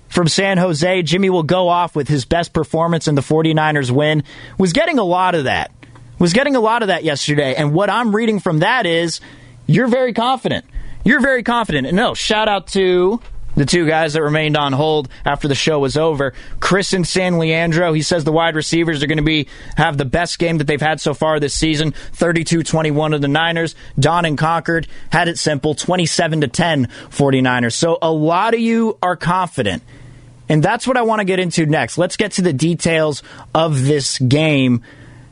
[0.10, 1.02] from San Jose.
[1.04, 4.24] Jimmy will go off with his best performance in the 49ers win.
[4.58, 5.72] Was getting a lot of that.
[6.18, 7.56] Was getting a lot of that yesterday.
[7.56, 9.20] And what I'm reading from that is
[9.68, 10.66] you're very confident.
[11.04, 11.88] You're very confident.
[11.88, 13.22] And no, shout out to
[13.56, 16.34] the two guys that remained on hold after the show was over.
[16.60, 19.48] Chris and San Leandro, he says the wide receivers are going to be
[19.78, 21.94] have the best game that they've had so far this season.
[22.14, 23.76] 32-21 of the Niners.
[23.98, 27.74] Don and Concord had it simple, 27 to 10 49ers.
[27.74, 29.84] So a lot of you are confident.
[30.48, 31.98] And that's what I want to get into next.
[31.98, 33.24] Let's get to the details
[33.54, 34.84] of this game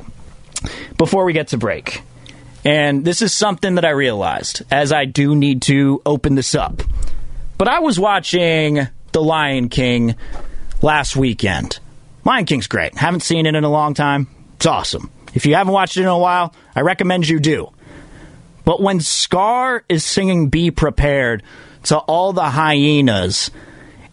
[0.97, 2.03] before we get to break.
[2.65, 6.83] And this is something that I realized as I do need to open this up.
[7.59, 10.17] But I was watching The Lion King
[10.81, 11.79] last weekend.
[12.25, 12.97] Lion King's great.
[12.97, 14.29] Haven't seen it in a long time.
[14.57, 15.11] It's awesome.
[15.35, 17.73] If you haven't watched it in a while, I recommend you do.
[18.65, 21.43] But when Scar is singing Be Prepared
[21.85, 23.51] to all the hyenas,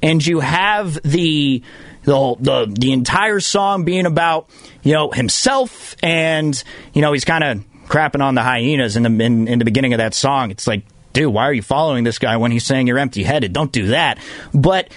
[0.01, 1.61] and you have the
[2.03, 4.49] the the, the entire song being about
[4.81, 6.61] you know himself and
[6.93, 9.93] you know he's kind of crapping on the hyenas in the in, in the beginning
[9.93, 10.51] of that song.
[10.51, 10.83] It's like,
[11.19, 13.51] dude, why are you following this guy when he's saying you're empty headed?
[13.51, 14.19] Don't do that.
[14.53, 14.89] But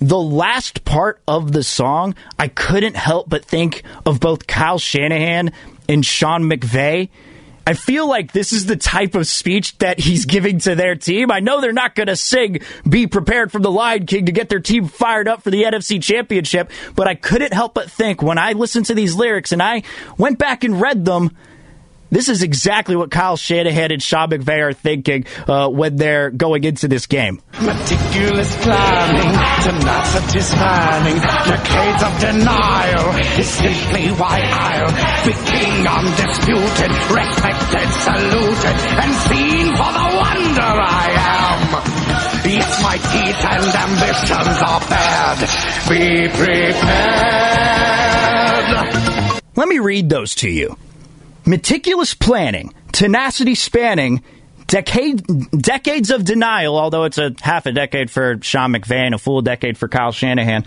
[0.00, 5.52] the last part of the song, I couldn't help but think of both Kyle Shanahan
[5.86, 7.10] and Sean McVay.
[7.66, 11.30] I feel like this is the type of speech that he's giving to their team.
[11.30, 14.48] I know they're not going to sing Be Prepared from the Lion King to get
[14.48, 18.38] their team fired up for the NFC Championship, but I couldn't help but think when
[18.38, 19.82] I listened to these lyrics and I
[20.16, 21.36] went back and read them,
[22.16, 26.64] this is exactly what Kyle Shanahan and Sean McVay are thinking uh, when they're going
[26.64, 27.42] into this game.
[27.60, 34.88] Meticulous planning, tenacity's manning, decades of denial is simply why I'll
[35.28, 41.68] be king undisputed, respected, saluted, and seen for the wonder I am.
[42.48, 45.36] Yes, my teeth and ambitions are bad.
[45.90, 46.96] Be prepared.
[49.54, 50.78] Let me read those to you.
[51.46, 54.22] Meticulous planning, tenacity spanning,
[54.66, 59.18] decade, decades of denial, although it's a half a decade for Sean McVay and a
[59.18, 60.64] full decade for Kyle Shanahan,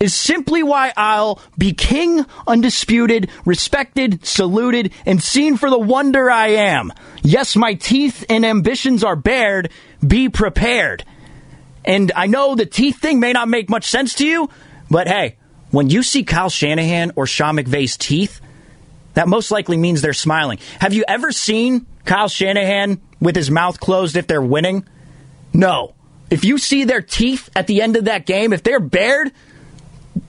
[0.00, 6.48] is simply why I'll be king, undisputed, respected, saluted, and seen for the wonder I
[6.48, 6.92] am.
[7.22, 9.70] Yes, my teeth and ambitions are bared.
[10.06, 11.04] Be prepared.
[11.84, 14.50] And I know the teeth thing may not make much sense to you,
[14.90, 15.36] but hey,
[15.70, 18.40] when you see Kyle Shanahan or Sean McVay's teeth,
[19.16, 20.58] that most likely means they're smiling.
[20.78, 24.86] Have you ever seen Kyle Shanahan with his mouth closed if they're winning?
[25.54, 25.94] No.
[26.30, 29.32] If you see their teeth at the end of that game, if they're bared,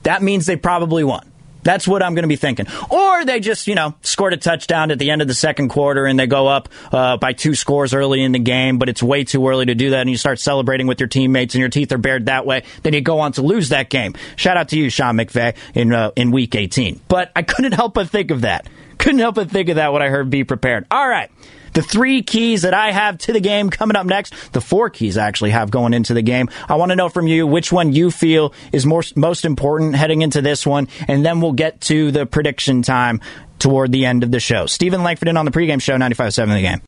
[0.04, 1.30] that means they probably won.
[1.68, 2.66] That's what I'm going to be thinking.
[2.88, 6.06] Or they just, you know, scored a touchdown at the end of the second quarter
[6.06, 9.22] and they go up uh, by two scores early in the game, but it's way
[9.22, 11.92] too early to do that and you start celebrating with your teammates and your teeth
[11.92, 12.62] are bared that way.
[12.84, 14.14] Then you go on to lose that game.
[14.36, 17.02] Shout out to you, Sean McVay, in, uh, in week 18.
[17.06, 18.66] But I couldn't help but think of that.
[18.96, 20.86] Couldn't help but think of that when I heard be prepared.
[20.90, 21.30] All right.
[21.78, 25.16] The three keys that I have to the game coming up next, the four keys
[25.16, 26.48] I actually have going into the game.
[26.68, 30.22] I want to know from you which one you feel is more, most important heading
[30.22, 33.20] into this one, and then we'll get to the prediction time
[33.60, 34.66] toward the end of the show.
[34.66, 36.87] Steven Langford in on the pregame show, 95.7 the game.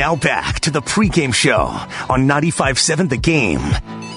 [0.00, 1.66] Now back to the pregame show
[2.08, 3.60] on 95.7 The Game.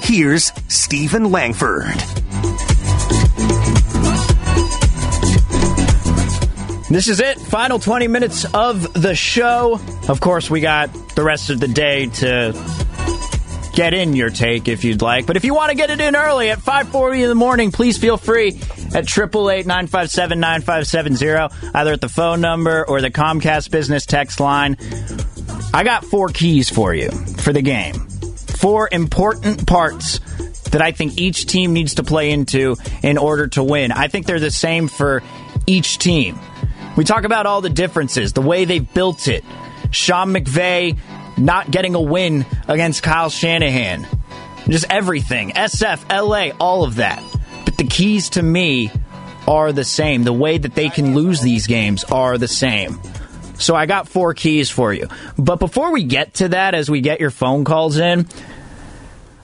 [0.02, 1.93] Here's Steven Langford.
[6.89, 7.38] This is it.
[7.38, 9.78] Final 20 minutes of the show.
[10.08, 12.54] Of course, we got the rest of the day to
[13.74, 15.26] get in your take if you'd like.
[15.26, 17.98] But if you want to get it in early at 5:40 in the morning, please
[17.98, 18.58] feel free
[18.96, 24.78] at 888-957-9570, either at the phone number or the Comcast business text line.
[25.74, 27.96] I got four keys for you for the game.
[27.96, 30.20] Four important parts
[30.70, 33.92] that I think each team needs to play into in order to win.
[33.92, 35.24] I think they're the same for
[35.66, 36.40] each team.
[36.96, 39.44] We talk about all the differences, the way they've built it.
[39.92, 40.98] Sean McVay
[41.38, 44.06] not getting a win against Kyle Shanahan.
[44.68, 45.52] Just everything.
[45.52, 47.24] SF, LA, all of that.
[47.66, 48.92] But the keys to me
[49.48, 50.24] are the same.
[50.24, 53.00] The way that they can lose these games are the same.
[53.58, 55.08] So I got four keys for you.
[55.38, 58.28] But before we get to that, as we get your phone calls in,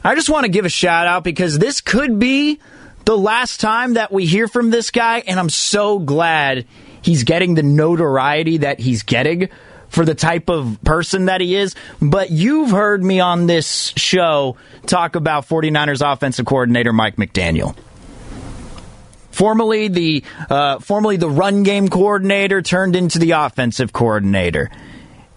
[0.03, 2.59] I just want to give a shout out because this could be
[3.05, 6.65] the last time that we hear from this guy, and I'm so glad
[7.01, 9.49] he's getting the notoriety that he's getting
[9.89, 11.75] for the type of person that he is.
[12.01, 17.75] But you've heard me on this show talk about 49ers offensive coordinator Mike McDaniel.
[19.39, 24.69] Formerly the uh, formerly the run game coordinator turned into the offensive coordinator,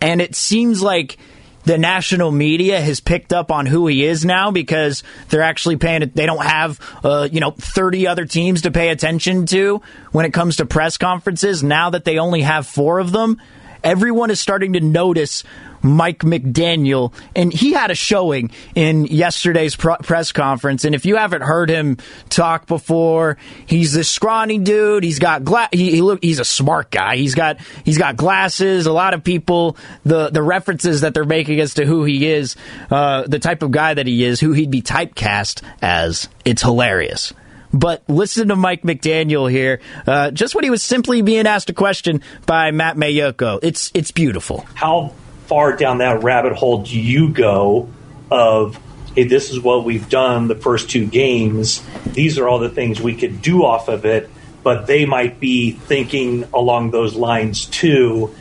[0.00, 1.18] and it seems like
[1.62, 6.10] the national media has picked up on who he is now because they're actually paying
[6.16, 10.32] they don't have uh, you know 30 other teams to pay attention to when it
[10.32, 11.62] comes to press conferences.
[11.62, 13.40] Now that they only have four of them
[13.84, 15.44] everyone is starting to notice
[15.82, 20.84] Mike McDaniel, and he had a showing in yesterday's pr- press conference.
[20.84, 25.04] And if you haven't heard him talk before, he's this scrawny dude.
[25.04, 27.16] He's got gla- he, he look he's a smart guy.
[27.16, 28.86] He's got he's got glasses.
[28.86, 32.56] A lot of people the the references that they're making as to who he is,
[32.90, 36.28] uh, the type of guy that he is, who he'd be typecast as.
[36.44, 37.32] It's hilarious.
[37.72, 41.72] But listen to Mike McDaniel here, uh, just when he was simply being asked a
[41.72, 43.60] question by Matt Maiocco.
[43.62, 44.66] It's it's beautiful.
[44.74, 45.14] How
[45.46, 47.88] far down that rabbit hole do you go
[48.31, 48.78] of
[49.14, 51.83] hey, this is what we've done the first two games.
[52.07, 54.31] These are all the things we could do off of it,
[54.62, 58.35] but they might be thinking along those lines too.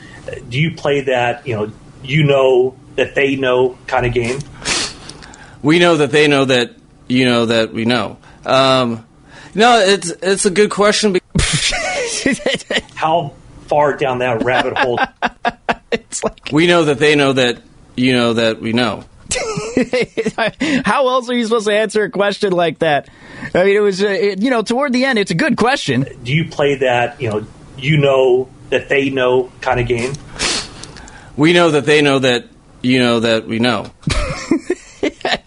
[0.50, 1.72] Do you play that, you know,
[2.04, 4.40] you know that they know kind of game?
[5.62, 6.72] We know that they know that
[7.08, 8.18] you know that we know.
[8.46, 9.06] Um,
[9.54, 11.18] no, it's it's a good question.
[12.96, 13.34] How
[13.68, 15.00] far down that rabbit hole?
[16.10, 17.62] it's like we know that they know that
[17.96, 19.04] you know that we know.
[20.86, 23.10] How else are you supposed to answer a question like that?
[23.54, 26.06] I mean, it was, uh, it, you know, toward the end, it's a good question.
[26.24, 27.46] Do you play that, you know,
[27.78, 30.14] you know that they know kind of game?
[31.38, 32.46] We know that they know that
[32.82, 33.86] you know that we know.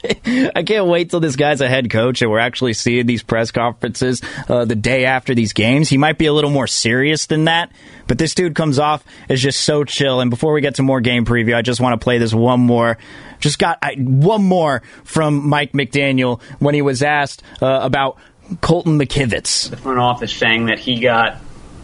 [0.54, 3.50] I can't wait till this guy's a head coach and we're actually seeing these press
[3.50, 5.88] conferences uh, the day after these games.
[5.88, 7.72] He might be a little more serious than that,
[8.06, 10.20] but this dude comes off as just so chill.
[10.20, 12.60] And before we get to more game preview, I just want to play this one
[12.60, 12.98] more.
[13.40, 18.18] Just got I, one more from Mike McDaniel when he was asked uh, about
[18.60, 19.70] Colton McKivitz.
[19.70, 21.38] The front office saying that he got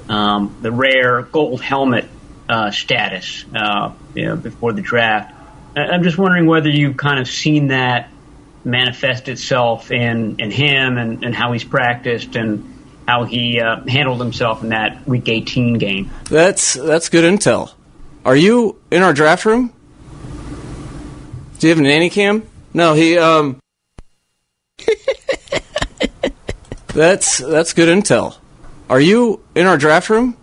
[0.08, 2.06] um, the rare gold helmet
[2.48, 5.34] uh, status uh, you know, before the draft.
[5.76, 8.10] I'm just wondering whether you've kind of seen that
[8.64, 12.66] manifest itself in, in him and, and how he's practiced and
[13.06, 16.10] how he uh, handled himself in that Week 18 game.
[16.24, 17.72] That's that's good intel.
[18.24, 19.72] Are you in our draft room?
[21.58, 22.48] Do you have a nanny cam?
[22.72, 23.60] No, he um.
[26.88, 28.36] that's that's good intel.
[28.88, 30.36] Are you in our draft room?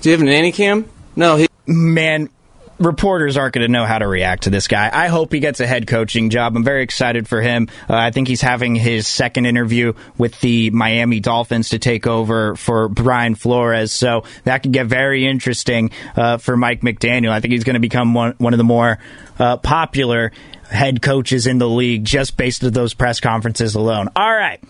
[0.00, 0.88] Do you have a nanny cam?
[1.16, 1.48] No, he.
[1.66, 2.30] Man,
[2.78, 4.90] reporters aren't going to know how to react to this guy.
[4.92, 6.56] I hope he gets a head coaching job.
[6.56, 7.68] I'm very excited for him.
[7.88, 12.56] Uh, I think he's having his second interview with the Miami Dolphins to take over
[12.56, 13.92] for Brian Flores.
[13.92, 17.30] So that could get very interesting uh, for Mike McDaniel.
[17.30, 18.98] I think he's going to become one, one of the more
[19.38, 20.32] uh, popular
[20.70, 24.08] head coaches in the league just based on those press conferences alone.
[24.14, 24.62] All right.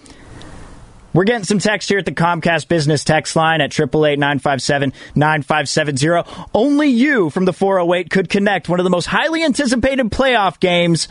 [1.14, 6.50] We're getting some text here at the Comcast Business Text line at 888-957-9570.
[6.52, 11.08] Only you from the 408 could connect one of the most highly anticipated playoff games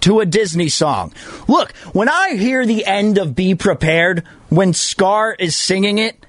[0.00, 1.12] to a Disney song.
[1.48, 6.25] Look, when I hear the end of Be Prepared, when Scar is singing it,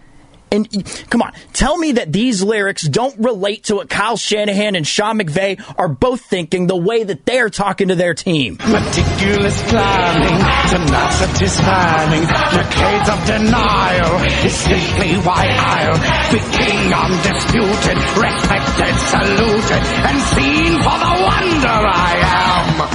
[0.52, 0.68] and
[1.10, 5.20] come on, tell me that these lyrics don't relate to what Kyle Shanahan and Sean
[5.20, 8.58] McVay are both thinking the way that they're talking to their team.
[8.58, 10.39] Meticulous planning
[10.72, 12.24] to not satisfying.
[12.24, 16.00] Decades of denial is simply why I'll
[16.32, 22.88] be king undisputed, respected, saluted, and seen for the wonder I am.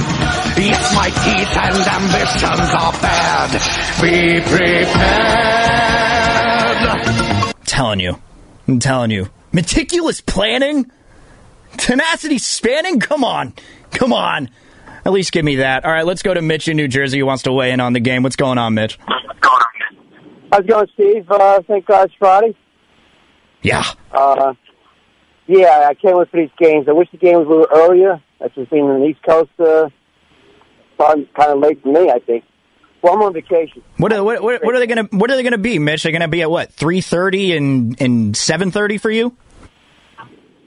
[0.57, 3.51] Yes, my teeth and ambitions are bad.
[4.01, 6.52] Be prepared.
[7.65, 8.19] Telling you.
[8.67, 9.29] I'm telling you.
[9.51, 10.89] Meticulous planning?
[11.77, 12.99] Tenacity spanning?
[12.99, 13.53] Come on.
[13.91, 14.49] Come on.
[15.05, 15.83] At least give me that.
[15.85, 17.93] All right, let's go to Mitch in New Jersey who wants to weigh in on
[17.93, 18.23] the game.
[18.23, 18.97] What's going on, Mitch?
[20.51, 21.29] How's it going, Steve?
[21.29, 22.55] Uh, thank God it's Friday.
[23.63, 23.83] Yeah.
[24.11, 24.53] Uh,
[25.47, 26.87] yeah, I can't wait for these games.
[26.87, 28.21] I wish the game was a little earlier.
[28.39, 29.49] That's just being on the East Coast.
[29.59, 29.89] Uh,
[30.97, 32.43] kind of late for me, I think.
[33.03, 33.83] Well, I'm on vacation.
[33.97, 35.77] What are, what, what, what are they going to What are they going to be,
[35.77, 36.03] Mitch?
[36.03, 39.35] They're going to be at what three thirty and and seven thirty for you?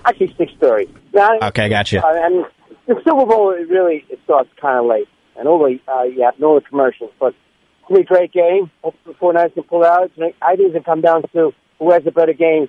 [0.05, 0.93] Actually, six thirty.
[1.17, 2.05] Okay, gotcha.
[2.07, 2.45] I mean,
[2.87, 6.61] the Super Bowl it really it starts kind of late, and only uh, have no
[6.61, 7.11] commercials.
[7.19, 8.71] But it's gonna be a great game.
[8.85, 10.11] Hopefully, the 49ers can pull out.
[10.43, 12.69] I think it's gonna come down to who has a better game,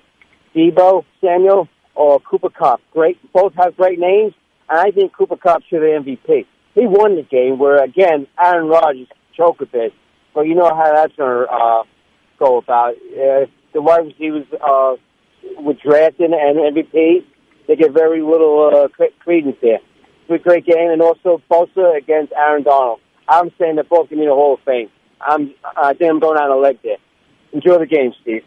[0.55, 2.79] Deebo Samuel or Cooper Kupp.
[2.93, 4.33] Great, both have great names,
[4.69, 6.45] and I think Cooper Kupp should have MVP.
[6.73, 7.59] He won the game.
[7.59, 9.07] Where again, Aaron Rodgers
[9.37, 9.93] choked a bit,
[10.33, 11.83] but you know how that's gonna uh,
[12.39, 12.95] go about.
[12.95, 14.95] Uh, the wide receivers uh,
[15.59, 17.23] with drafting and MVP,
[17.67, 19.79] they get very little uh, cre- credence there.
[20.27, 22.99] It's a great game, and also Bosa against Aaron Donald.
[23.29, 24.89] I'm saying they're both going to the Hall of Fame.
[25.21, 26.97] I'm, I think I'm going on a leg there.
[27.53, 28.43] Enjoy the game, Steve.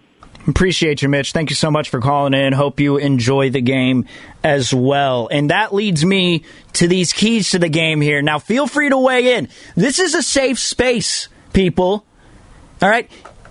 [0.51, 1.33] Appreciate you, Mitch.
[1.33, 2.53] Thank you so much for calling in.
[2.53, 4.07] Hope you enjoy the game
[4.43, 5.29] as well.
[5.31, 6.45] And that leads me
[6.75, 8.21] to these keys to the game here.
[8.21, 9.49] Now, feel free to weigh in.
[9.77, 12.05] This is a safe space, people.
[12.83, 13.09] All right?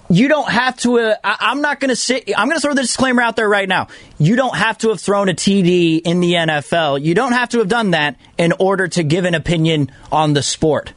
[0.09, 0.99] You don't have to.
[0.99, 2.31] Uh, I, am not going to sit.
[2.35, 3.87] I'm going to throw the disclaimer out there right now.
[4.17, 7.01] You don't have to have thrown a TD in the NFL.
[7.01, 10.43] You don't have to have done that in order to give an opinion on the
[10.43, 10.93] sport.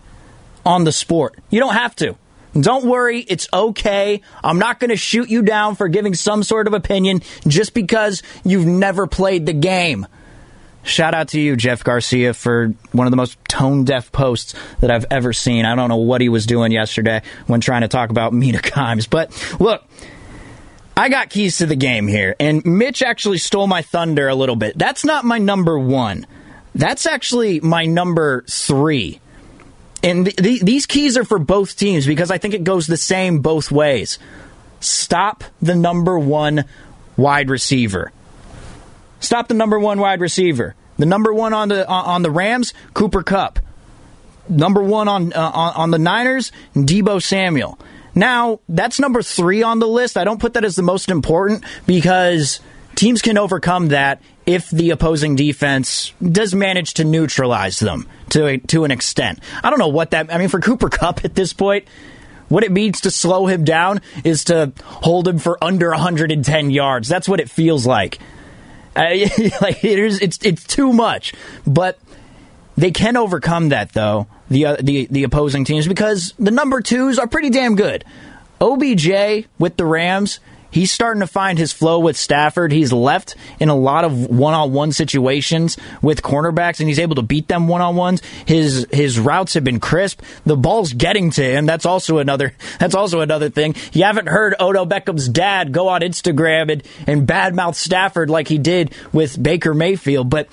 [0.66, 1.38] On the sport.
[1.50, 2.16] You don't have to.
[2.58, 4.20] Don't worry, it's okay.
[4.44, 8.22] I'm not going to shoot you down for giving some sort of opinion just because
[8.44, 10.06] you've never played the game.
[10.84, 14.90] Shout out to you, Jeff Garcia, for one of the most tone deaf posts that
[14.90, 15.64] I've ever seen.
[15.64, 19.08] I don't know what he was doing yesterday when trying to talk about Mina Kimes.
[19.08, 19.84] But look,
[20.96, 24.56] I got keys to the game here, and Mitch actually stole my thunder a little
[24.56, 24.76] bit.
[24.76, 26.26] That's not my number one.
[26.74, 29.20] That's actually my number three.
[30.02, 32.96] And th- th- these keys are for both teams because I think it goes the
[32.96, 34.18] same both ways.
[34.80, 36.64] Stop the number one
[37.16, 38.10] wide receiver.
[39.20, 40.74] Stop the number one wide receiver.
[40.98, 43.60] The number one on the on the Rams, Cooper Kupp.
[44.48, 47.78] Number one on uh, on the Niners, Deebo Samuel.
[48.14, 50.18] Now that's number three on the list.
[50.18, 52.60] I don't put that as the most important because
[52.96, 58.58] teams can overcome that if the opposing defense does manage to neutralize them to a,
[58.58, 59.40] to an extent.
[59.62, 60.32] I don't know what that.
[60.32, 61.86] I mean, for Cooper Kupp at this point,
[62.48, 67.08] what it means to slow him down is to hold him for under 110 yards.
[67.08, 68.18] That's what it feels like.
[68.94, 71.32] Like it is, it's it's too much,
[71.66, 71.98] but
[72.76, 74.26] they can overcome that though.
[74.50, 78.04] The uh, the the opposing teams because the number twos are pretty damn good.
[78.60, 80.40] OBJ with the Rams
[80.72, 82.72] He's starting to find his flow with Stafford.
[82.72, 87.46] He's left in a lot of one-on-one situations with cornerbacks, and he's able to beat
[87.46, 88.22] them one-on-ones.
[88.46, 90.22] His his routes have been crisp.
[90.44, 91.66] The ball's getting to him.
[91.66, 92.54] That's also another.
[92.80, 93.76] That's also another thing.
[93.92, 98.58] You haven't heard Odell Beckham's dad go on Instagram and and badmouth Stafford like he
[98.58, 100.48] did with Baker Mayfield, but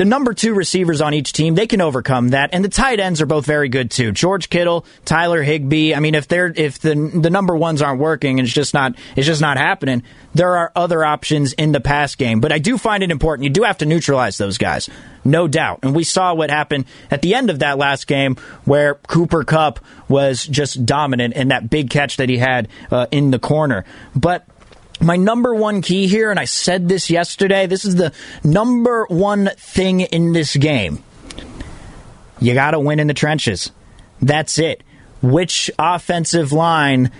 [0.00, 2.54] the number two receivers on each team, they can overcome that.
[2.54, 4.12] And the tight ends are both very good too.
[4.12, 5.94] George Kittle, Tyler Higbee.
[5.94, 8.94] I mean, if they're if the the number ones aren't working and it's just not
[9.14, 12.40] it's just not happening, there are other options in the pass game.
[12.40, 13.44] But I do find it important.
[13.44, 14.88] You do have to neutralize those guys,
[15.22, 15.80] no doubt.
[15.82, 19.80] And we saw what happened at the end of that last game where Cooper Kupp
[20.08, 23.84] was just dominant in that big catch that he had uh, in the corner.
[24.16, 24.46] But
[25.00, 28.12] my number one key here, and I said this yesterday, this is the
[28.44, 31.02] number one thing in this game.
[32.40, 33.70] You got to win in the trenches.
[34.20, 34.82] That's it.
[35.22, 37.10] Which offensive line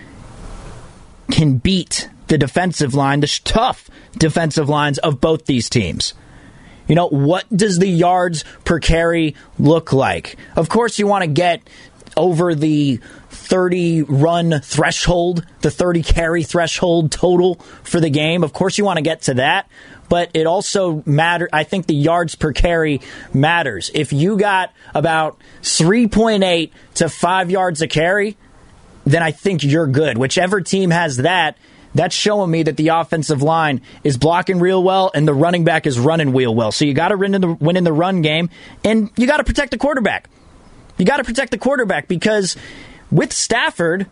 [1.31, 6.15] can beat the defensive line, the tough defensive lines of both these teams?
[6.89, 10.37] You know, what does the yards per carry look like?
[10.57, 11.63] Of course, you want to get
[12.17, 13.01] over the
[13.31, 18.45] 30 run threshold, the 30 carry threshold total for the game.
[18.45, 19.69] Of course, you want to get to that,
[20.09, 21.49] but it also matter.
[21.53, 23.01] I think the yards per carry
[23.33, 23.91] matters.
[23.95, 28.37] If you got about 3.8 to 5 yards a carry,
[29.05, 30.19] then I think you're good.
[30.19, 31.57] Whichever team has that,
[31.95, 35.87] that's showing me that the offensive line is blocking real well and the running back
[35.87, 36.73] is running real well.
[36.73, 38.51] So you got to win in the win in the run game
[38.85, 40.29] and you got to protect the quarterback.
[41.01, 42.57] You got to protect the quarterback because
[43.11, 44.07] with Stafford,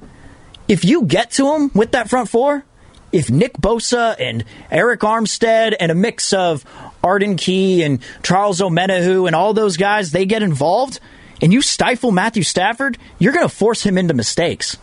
[0.68, 2.64] if you get to him with that front four,
[3.12, 6.64] if Nick Bosa and Arik Armstead and a mix of
[7.04, 10.98] Arden Key and Charles Omenihu and all those guys, they get involved,
[11.42, 14.78] and you stifle Matthew Stafford, you're going to force him into mistakes.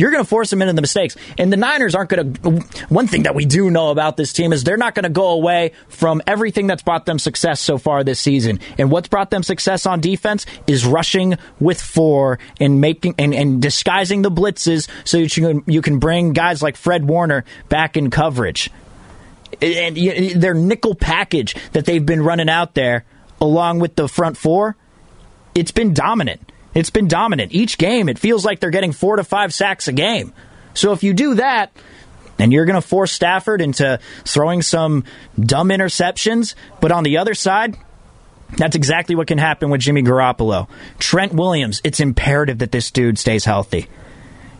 [0.00, 1.14] You're going to force them into the mistakes.
[1.36, 2.50] And the Niners aren't going to.
[2.88, 5.28] One thing that we do know about this team is they're not going to go
[5.28, 8.60] away from everything that's brought them success so far this season.
[8.78, 13.60] And what's brought them success on defense is rushing with four and making and, and
[13.60, 18.08] disguising the blitzes so you can, you can bring guys like Fred Warner back in
[18.08, 18.70] coverage.
[19.60, 19.96] And
[20.40, 23.04] their nickel package that they've been running out there,
[23.38, 24.76] along with the front four,
[25.54, 26.50] it's been dominant.
[26.74, 27.52] It's been dominant.
[27.52, 30.32] Each game, it feels like they're getting four to five sacks a game.
[30.74, 31.72] So if you do that,
[32.38, 35.04] and you're going to force Stafford into throwing some
[35.38, 37.76] dumb interceptions, but on the other side,
[38.56, 40.68] that's exactly what can happen with Jimmy Garoppolo.
[40.98, 43.88] Trent Williams, it's imperative that this dude stays healthy.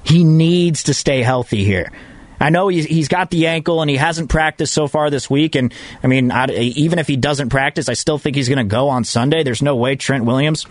[0.03, 1.91] He needs to stay healthy here.
[2.39, 5.57] I know he's got the ankle and he hasn't practiced so far this week.
[5.57, 8.89] And I mean, even if he doesn't practice, I still think he's going to go
[8.89, 9.43] on Sunday.
[9.43, 10.67] There's no way Trent Williams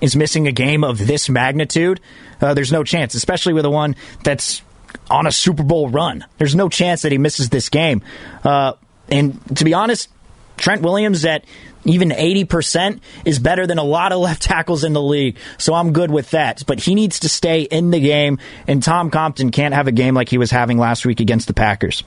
[0.00, 2.00] is missing a game of this magnitude,
[2.40, 4.62] uh, there's no chance, especially with a one that's
[5.10, 6.24] on a Super Bowl run.
[6.38, 8.02] There's no chance that he misses this game.
[8.44, 8.74] Uh,
[9.10, 10.08] and to be honest,
[10.56, 11.44] Trent Williams at
[11.84, 15.36] even 80% is better than a lot of left tackles in the league.
[15.56, 16.64] So I'm good with that.
[16.66, 20.14] But he needs to stay in the game, and Tom Compton can't have a game
[20.14, 22.04] like he was having last week against the Packers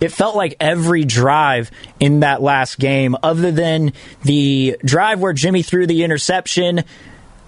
[0.00, 3.92] it felt like every drive in that last game, other than
[4.22, 6.84] the drive where Jimmy threw the interception,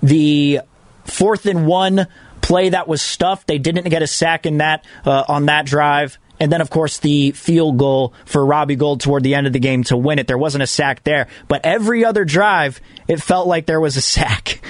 [0.03, 0.61] the
[1.05, 2.07] fourth and one
[2.40, 3.46] play that was stuffed.
[3.46, 6.18] They didn't get a sack in that uh, on that drive.
[6.40, 9.61] And then, of course, the field goal for Robbie Gould toward the end of the
[9.61, 10.26] game to win it.
[10.26, 11.28] There wasn't a sack there.
[11.46, 14.61] But every other drive, it felt like there was a sack.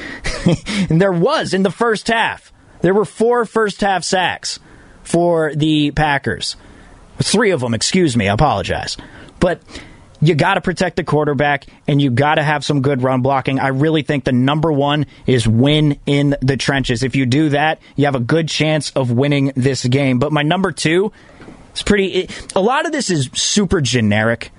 [0.91, 2.53] and there was in the first half.
[2.83, 4.59] There were four first half sacks
[5.03, 6.57] for the Packers.
[7.23, 8.97] Three of them, excuse me, I apologize.
[9.41, 9.63] But
[10.21, 13.59] you got to protect the quarterback and you got to have some good run blocking.
[13.59, 17.03] I really think the number one is win in the trenches.
[17.03, 20.21] If you do that, you have a good chance of winning this game.
[20.21, 21.13] But my number two
[21.75, 22.29] is pretty.
[22.55, 24.53] a lot of this is super generic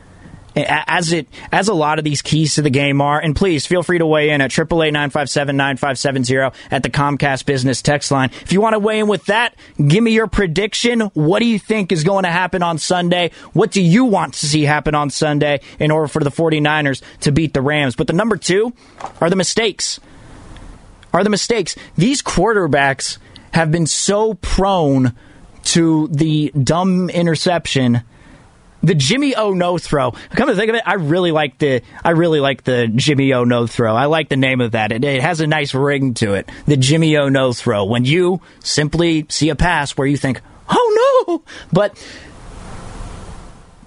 [0.55, 3.19] as it as a lot of these keys to the game are.
[3.19, 5.97] And please feel free to weigh in at triple eight nine five seven nine five
[5.97, 8.29] seven zero at the Comcast Business Text line.
[8.41, 11.01] If you want to weigh in with that, give me your prediction.
[11.13, 13.31] What do you think is going to happen on Sunday?
[13.53, 17.31] What do you want to see happen on Sunday in order for the 49ers to
[17.31, 17.95] beat the Rams?
[17.95, 18.73] But the number two
[19.21, 19.99] are the mistakes.
[21.13, 21.75] Are the mistakes.
[21.95, 23.19] These quarterbacks
[23.53, 25.13] have been so prone
[25.63, 28.01] to the dumb interception
[28.83, 30.11] the Jimmy O no throw.
[30.11, 33.45] Come to think of it, I really like the I really like the Jimmy O
[33.45, 33.95] no throw.
[33.95, 34.91] I like the name of that.
[34.91, 36.49] It, it has a nice ring to it.
[36.67, 37.85] The Jimmy O no throw.
[37.85, 41.97] When you simply see a pass where you think, "Oh no!" But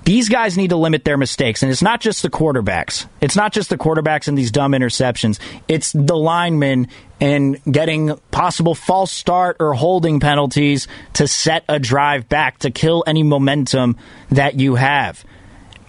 [0.06, 1.64] these guys need to limit their mistakes.
[1.64, 3.08] And it's not just the quarterbacks.
[3.20, 5.40] It's not just the quarterbacks and these dumb interceptions.
[5.66, 6.86] It's the linemen
[7.20, 13.02] and getting possible false start or holding penalties to set a drive back to kill
[13.04, 13.96] any momentum
[14.30, 15.24] that you have.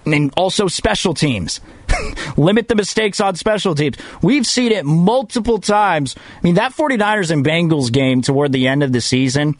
[0.07, 1.61] And also special teams.
[2.38, 3.97] Limit the mistakes on special teams.
[4.24, 6.15] We've seen it multiple times.
[6.18, 9.57] I mean, that 49ers and Bengals game toward the end of the season,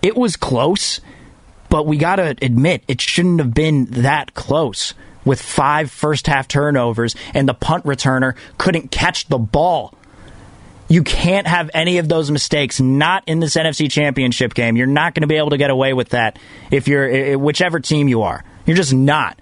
[0.00, 1.02] it was close
[1.70, 4.92] but we got to admit, it shouldn't have been that close
[5.24, 9.94] with five first half turnovers and the punt returner couldn't catch the ball.
[10.88, 14.76] You can't have any of those mistakes, not in this NFC championship game.
[14.76, 16.38] You're not going to be able to get away with that
[16.72, 18.44] if you're whichever team you are.
[18.66, 19.38] You're just not.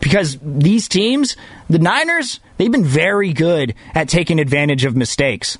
[0.00, 1.36] Because these teams,
[1.70, 5.56] the Niners, they've been very good at taking advantage of mistakes.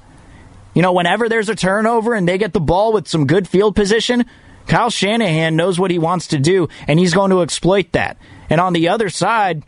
[0.74, 3.76] You know, whenever there's a turnover and they get the ball with some good field
[3.76, 4.26] position,
[4.66, 8.16] Kyle Shanahan knows what he wants to do, and he's going to exploit that.
[8.50, 9.62] And on the other side,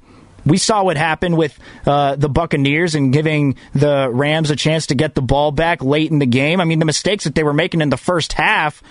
[0.44, 4.94] we saw what happened with uh, the Buccaneers and giving the Rams a chance to
[4.94, 6.61] get the ball back late in the game.
[6.61, 8.82] I mean, the mistakes that they were making in the first half,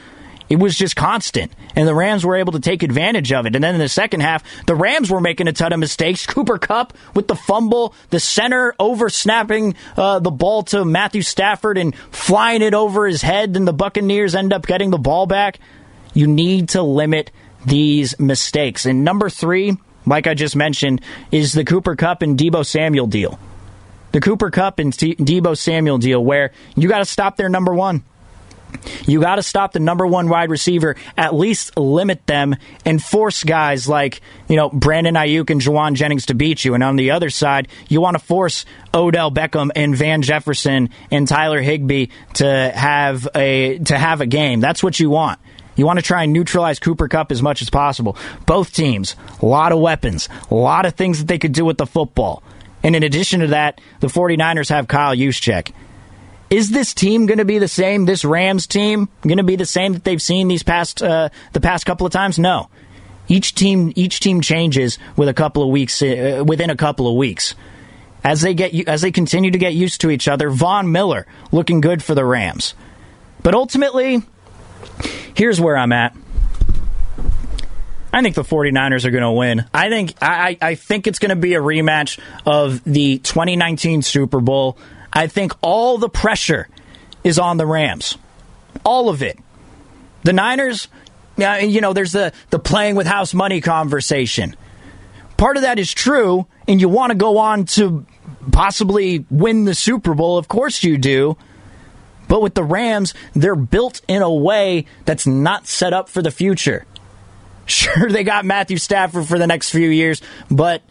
[0.49, 1.51] it was just constant.
[1.75, 3.55] And the Rams were able to take advantage of it.
[3.55, 6.25] And then in the second half, the Rams were making a ton of mistakes.
[6.27, 11.77] Cooper Kupp with the fumble, the center over snapping uh, the ball to Matthew Stafford
[11.77, 15.59] and flying it over his head, and the Buccaneers end up getting the ball back.
[16.17, 17.29] You need to limit
[17.63, 18.87] these mistakes.
[18.87, 21.01] And number three, like I just mentioned,
[21.31, 23.37] is the Cooper Kupp and Deebo Samuel deal.
[24.13, 28.03] The Cooper Kupp and Deebo Samuel deal, where you got to stop their number one.
[29.05, 33.43] You got to stop the number one wide receiver, at least limit them and force
[33.43, 36.73] guys like, you know, Brandon Aiyuk and Jauan Jennings to beat you.
[36.73, 41.27] And on the other side, you want to force Odell Beckham and Van Jefferson and
[41.27, 44.61] Tyler Higbee to have a to have a game.
[44.61, 45.39] That's what you want.
[45.77, 48.17] You want to try and neutralize Cooper Kupp as much as possible.
[48.45, 51.77] Both teams, a lot of weapons, a lot of things that they could do with
[51.77, 52.43] the football.
[52.83, 55.71] And in addition to that, the 49ers have Kyle Juszczyk.
[56.49, 58.05] Is this team going to be the same?
[58.05, 61.59] This Rams team going to be the same that they've seen these past uh, the
[61.59, 62.39] past couple of times?
[62.39, 62.69] No.
[63.27, 67.15] Each team each team changes with a couple of weeks uh, within a couple of
[67.15, 67.53] weeks
[68.23, 70.49] as they get as they continue to get used to each other.
[70.49, 72.73] Von Miller looking good for the Rams,
[73.43, 74.23] but ultimately
[75.33, 76.15] Here's where I'm at.
[78.13, 79.65] I think the 49ers are going to win.
[79.73, 84.39] I think I, I think it's going to be a rematch of the 2019 Super
[84.39, 84.77] Bowl.
[85.13, 86.67] I think all the pressure
[87.23, 88.17] is on the Rams.
[88.83, 89.37] All of it.
[90.23, 90.87] The Niners,
[91.37, 94.55] you know, there's the, the playing with house money conversation.
[95.37, 98.05] Part of that is true, and you want to go on to
[98.51, 100.37] possibly win the Super Bowl.
[100.37, 101.37] Of course you do.
[102.27, 106.31] But with the Rams, they're built in a way that's not set up for the
[106.31, 106.85] future.
[107.69, 110.81] Sure, they got Matthew Stafford for the next few years, but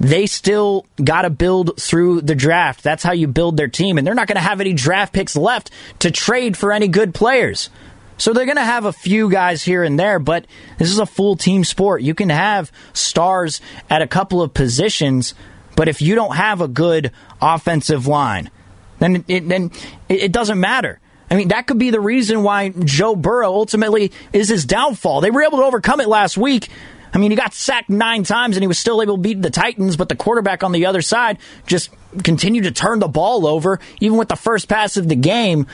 [0.00, 2.82] they still got to build through the draft.
[2.82, 3.96] That's how you build their team.
[3.96, 5.70] And they're not going to have any draft picks left
[6.00, 7.70] to trade for any good players.
[8.16, 10.46] So they're going to have a few guys here and there, but
[10.78, 12.02] this is a full team sport.
[12.02, 15.34] You can have stars at a couple of positions,
[15.76, 18.50] but if you don't have a good offensive line,
[18.98, 19.70] then it, then
[20.08, 21.00] it doesn't matter.
[21.30, 25.20] I mean, that could be the reason why Joe Burrow ultimately is his downfall.
[25.20, 26.68] They were able to overcome it last week.
[27.12, 29.50] I mean, he got sacked nine times and he was still able to beat the
[29.50, 31.90] Titans, but the quarterback on the other side just
[32.22, 35.66] continued to turn the ball over, even with the first pass of the game.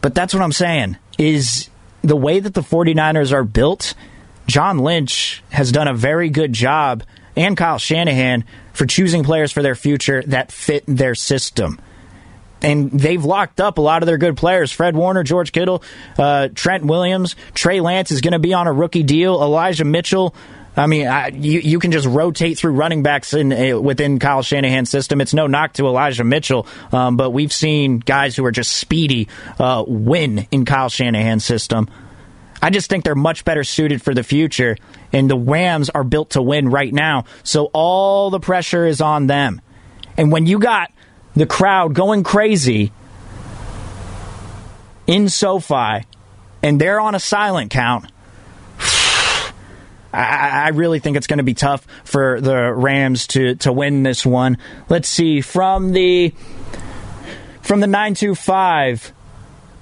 [0.00, 1.68] But that's what I'm saying is
[2.02, 3.94] the way that the 49ers are built,
[4.46, 7.02] John Lynch has done a very good job,
[7.36, 11.80] and Kyle Shanahan, for choosing players for their future that fit their system
[12.64, 14.72] and they've locked up a lot of their good players.
[14.72, 15.82] Fred Warner, George Kittle,
[16.18, 19.40] uh, Trent Williams, Trey Lance is going to be on a rookie deal.
[19.42, 20.34] Elijah Mitchell.
[20.76, 24.42] I mean, I, you you can just rotate through running backs in uh, within Kyle
[24.42, 25.20] Shanahan's system.
[25.20, 29.28] It's no knock to Elijah Mitchell, um, but we've seen guys who are just speedy
[29.60, 31.88] uh, win in Kyle Shanahan's system.
[32.60, 34.76] I just think they're much better suited for the future,
[35.12, 37.26] and the Rams are built to win right now.
[37.44, 39.60] So all the pressure is on them.
[40.16, 40.90] And when you got
[41.34, 42.92] the crowd going crazy
[45.06, 46.06] in SoFi,
[46.62, 48.10] and they're on a silent count.
[50.12, 54.24] I, really think it's going to be tough for the Rams to, to win this
[54.24, 54.58] one.
[54.88, 56.32] Let's see from the
[57.62, 59.12] from the nine two five.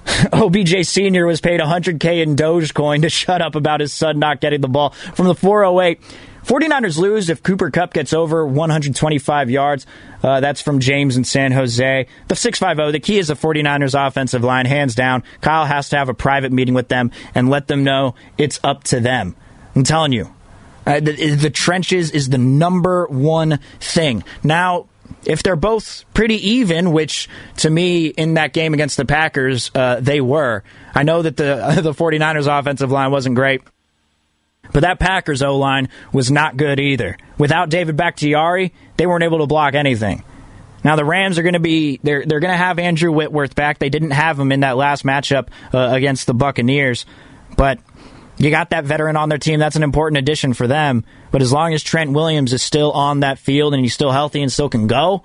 [0.33, 1.25] OBJ Sr.
[1.25, 4.89] was paid 100K in Dogecoin to shut up about his son not getting the ball
[4.89, 6.01] from the 408.
[6.43, 9.85] 49ers lose if Cooper Kupp gets over 125 yards.
[10.21, 12.07] Uh, that's from James in San Jose.
[12.27, 15.23] The 650, the key is the 49ers offensive line, hands down.
[15.41, 18.83] Kyle has to have a private meeting with them and let them know it's up
[18.85, 19.35] to them.
[19.75, 20.33] I'm telling you.
[20.85, 24.23] Uh, the, the trenches is the number one thing.
[24.43, 24.87] Now,
[25.25, 29.99] if they're both pretty even, which to me in that game against the Packers, uh,
[30.01, 30.63] they were.
[30.93, 33.61] I know that the, the 49ers offensive line wasn't great.
[34.71, 37.17] But that Packers O line was not good either.
[37.37, 40.23] Without David Bakhtiari, they weren't able to block anything.
[40.83, 43.79] Now the Rams are going to be they're they're going to have Andrew Whitworth back.
[43.79, 47.05] They didn't have him in that last matchup uh, against the Buccaneers,
[47.55, 47.79] but
[48.37, 49.59] you got that veteran on their team.
[49.59, 51.05] That's an important addition for them.
[51.31, 54.41] But as long as Trent Williams is still on that field and he's still healthy
[54.41, 55.23] and still can go,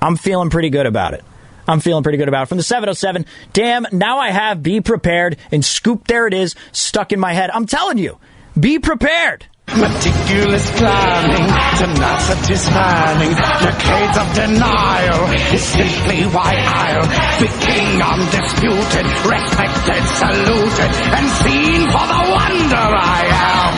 [0.00, 1.24] I'm feeling pretty good about it.
[1.68, 2.48] I'm feeling pretty good about it.
[2.48, 7.12] From the 707, damn, now I have Be Prepared and Scoop, there it is, stuck
[7.12, 7.50] in my head.
[7.50, 8.18] I'm telling you,
[8.58, 9.46] be prepared.
[9.66, 11.46] Meticulous planning,
[11.78, 17.08] tenacity spanning, decades of denial is simply why I'll
[17.40, 23.74] be king undisputed, respected, saluted, and seen for the wonder I am.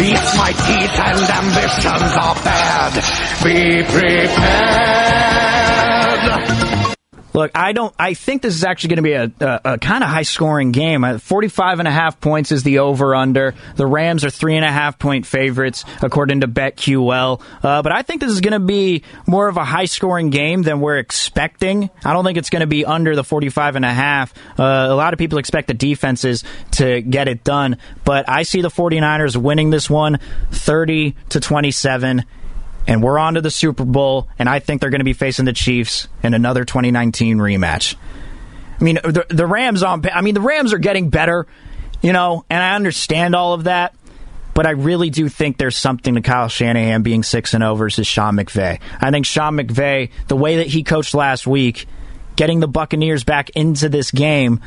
[0.00, 2.92] Yes, my teeth and ambitions are bad.
[3.44, 5.04] Be prepared.
[7.34, 7.92] Look, I don't.
[7.98, 10.70] I think this is actually going to be a, a, a kind of high scoring
[10.70, 11.02] game.
[11.02, 13.54] Uh, 45 and a half points is the over under.
[13.74, 17.42] The Rams are three and a half point favorites according to BetQL.
[17.60, 20.62] Uh, but I think this is going to be more of a high scoring game
[20.62, 21.90] than we're expecting.
[22.04, 24.32] I don't think it's going to be under the 45 and a half.
[24.56, 28.62] Uh, a lot of people expect the defenses to get it done, but I see
[28.62, 30.20] the 49ers winning this one
[30.52, 32.24] 30 to 27
[32.86, 35.44] and we're on to the Super Bowl, and I think they're going to be facing
[35.44, 37.96] the Chiefs in another 2019 rematch.
[38.80, 40.04] I mean, the, the Rams on.
[40.12, 41.46] I mean, the Rams are getting better,
[42.02, 43.94] you know, and I understand all of that.
[44.52, 48.06] But I really do think there's something to Kyle Shanahan being six and zero versus
[48.06, 48.80] Sean McVay.
[49.00, 51.86] I think Sean McVay, the way that he coached last week,
[52.36, 54.60] getting the Buccaneers back into this game.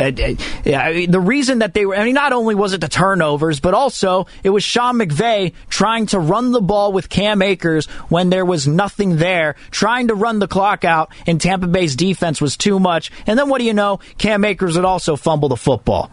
[0.00, 0.34] Uh,
[0.64, 3.74] yeah, the reason that they were, I mean, not only was it the turnovers, but
[3.74, 8.46] also it was Sean McVay trying to run the ball with Cam Akers when there
[8.46, 12.80] was nothing there, trying to run the clock out, and Tampa Bay's defense was too
[12.80, 13.12] much.
[13.26, 14.00] And then what do you know?
[14.16, 16.10] Cam Akers would also fumble the football.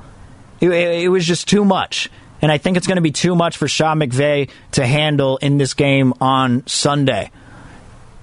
[0.59, 2.09] It, it, it was just too much.
[2.41, 5.57] And I think it's going to be too much for Sean McVay to handle in
[5.57, 7.31] this game on Sunday.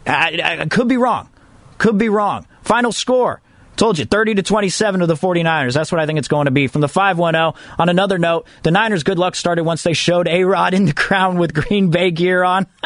[0.07, 1.31] I, I could be wrong.
[1.79, 2.47] Could be wrong.
[2.63, 3.41] Final score
[3.77, 5.75] Told you, 30 to 27 to the 49ers.
[5.75, 6.69] That's what I think it's going to be.
[6.69, 10.45] From the 510, on another note, the Niners' good luck started once they showed A
[10.45, 12.67] Rod in the crown with Green Bay gear on.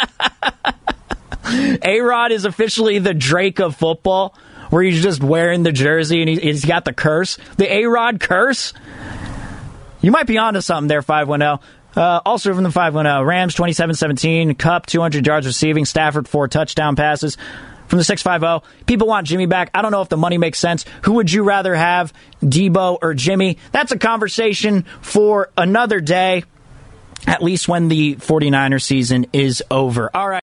[1.45, 4.35] A Rod is officially the Drake of football,
[4.71, 7.39] where he's just wearing the jersey and he's got the curse.
[7.57, 8.73] The A Rod curse?
[10.01, 11.67] You might be onto something there, 510.
[11.97, 16.97] Uh, also from the 510, Rams 27 17, Kupp 200 yards receiving, Stafford four touchdown
[16.97, 17.37] passes
[17.89, 18.85] from the 650.
[18.87, 19.71] People want Jimmy back.
[19.75, 20.85] I don't know if the money makes sense.
[21.03, 22.13] Who would you rather have,
[22.43, 23.59] Deebo or Jimmy?
[23.73, 26.45] That's a conversation for another day,
[27.27, 30.11] at least when the 49er season is over.
[30.15, 30.43] All right.